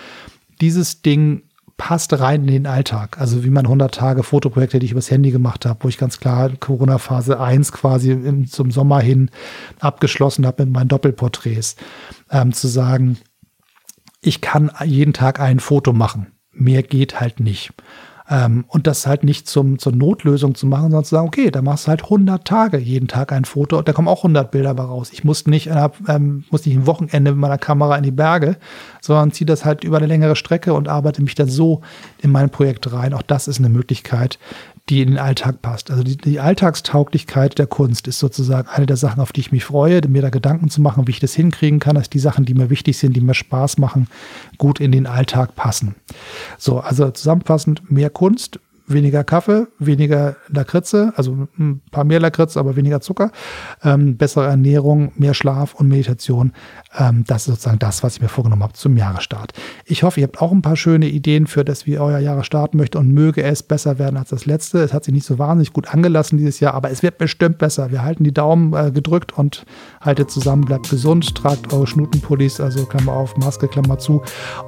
[0.59, 1.43] dieses Ding
[1.79, 3.19] passt rein in den Alltag.
[3.19, 6.19] Also wie man 100 Tage Fotoprojekte, die ich übers Handy gemacht habe, wo ich ganz
[6.19, 9.31] klar Corona-Phase 1 quasi im, zum Sommer hin
[9.79, 11.77] abgeschlossen habe mit meinen Doppelporträts,
[12.29, 13.17] ähm, zu sagen,
[14.21, 16.27] ich kann jeden Tag ein Foto machen.
[16.51, 17.71] Mehr geht halt nicht.
[18.29, 21.61] Ähm, und das halt nicht zum, zur Notlösung zu machen, sondern zu sagen, okay, da
[21.61, 24.75] machst du halt 100 Tage jeden Tag ein Foto und da kommen auch 100 Bilder
[24.75, 25.09] bei raus.
[25.11, 25.69] Ich muss nicht,
[26.07, 28.57] ähm, muss nicht ein Wochenende mit meiner Kamera in die Berge,
[29.01, 31.81] sondern ziehe das halt über eine längere Strecke und arbeite mich dann so
[32.21, 33.13] in mein Projekt rein.
[33.13, 34.37] Auch das ist eine Möglichkeit,
[34.89, 35.91] die in den Alltag passt.
[35.91, 39.65] Also die, die, Alltagstauglichkeit der Kunst ist sozusagen eine der Sachen, auf die ich mich
[39.65, 42.53] freue, mir da Gedanken zu machen, wie ich das hinkriegen kann, dass die Sachen, die
[42.55, 44.07] mir wichtig sind, die mir Spaß machen,
[44.57, 45.95] gut in den Alltag passen.
[46.57, 48.59] So, also zusammenfassend mehr Kunst,
[48.89, 53.31] weniger Kaffee, weniger Lakritze, also ein paar mehr Lakritze, aber weniger Zucker,
[53.83, 56.53] ähm, bessere Ernährung, mehr Schlaf und Meditation.
[56.97, 59.53] Ähm, das ist sozusagen das, was ich mir vorgenommen habe zum Jahresstart.
[59.85, 62.77] Ich hoffe, ihr habt auch ein paar schöne Ideen für das, wie euer Jahre starten
[62.77, 64.79] möchte und möge es besser werden als das letzte.
[64.79, 67.91] Es hat sich nicht so wahnsinnig gut angelassen dieses Jahr, aber es wird bestimmt besser.
[67.91, 69.65] Wir halten die Daumen äh, gedrückt und
[70.01, 74.23] haltet zusammen, bleibt gesund, tragt eure Schnutenpullis, also Klammer auf, Maske, Klammer zu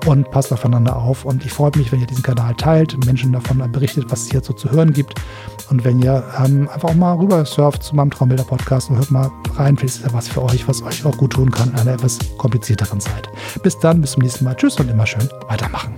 [0.06, 1.26] und passt aufeinander auf.
[1.26, 4.48] Und ich freue mich, wenn ihr diesen Kanal teilt, Menschen davon berichtet, was es jetzt
[4.48, 5.16] so zu hören gibt.
[5.70, 9.32] Und wenn ihr ähm, einfach auch mal rüber surft zu meinem Traumbilder-Podcast und hört mal
[9.56, 11.94] rein, vielleicht ist ja was für euch, was euch auch gut tun kann in einer
[11.94, 13.30] etwas komplizierteren Zeit.
[13.64, 14.56] Bis dann, bis zum nächsten Mal.
[14.56, 15.96] Tschüss und immer schön weitermachen.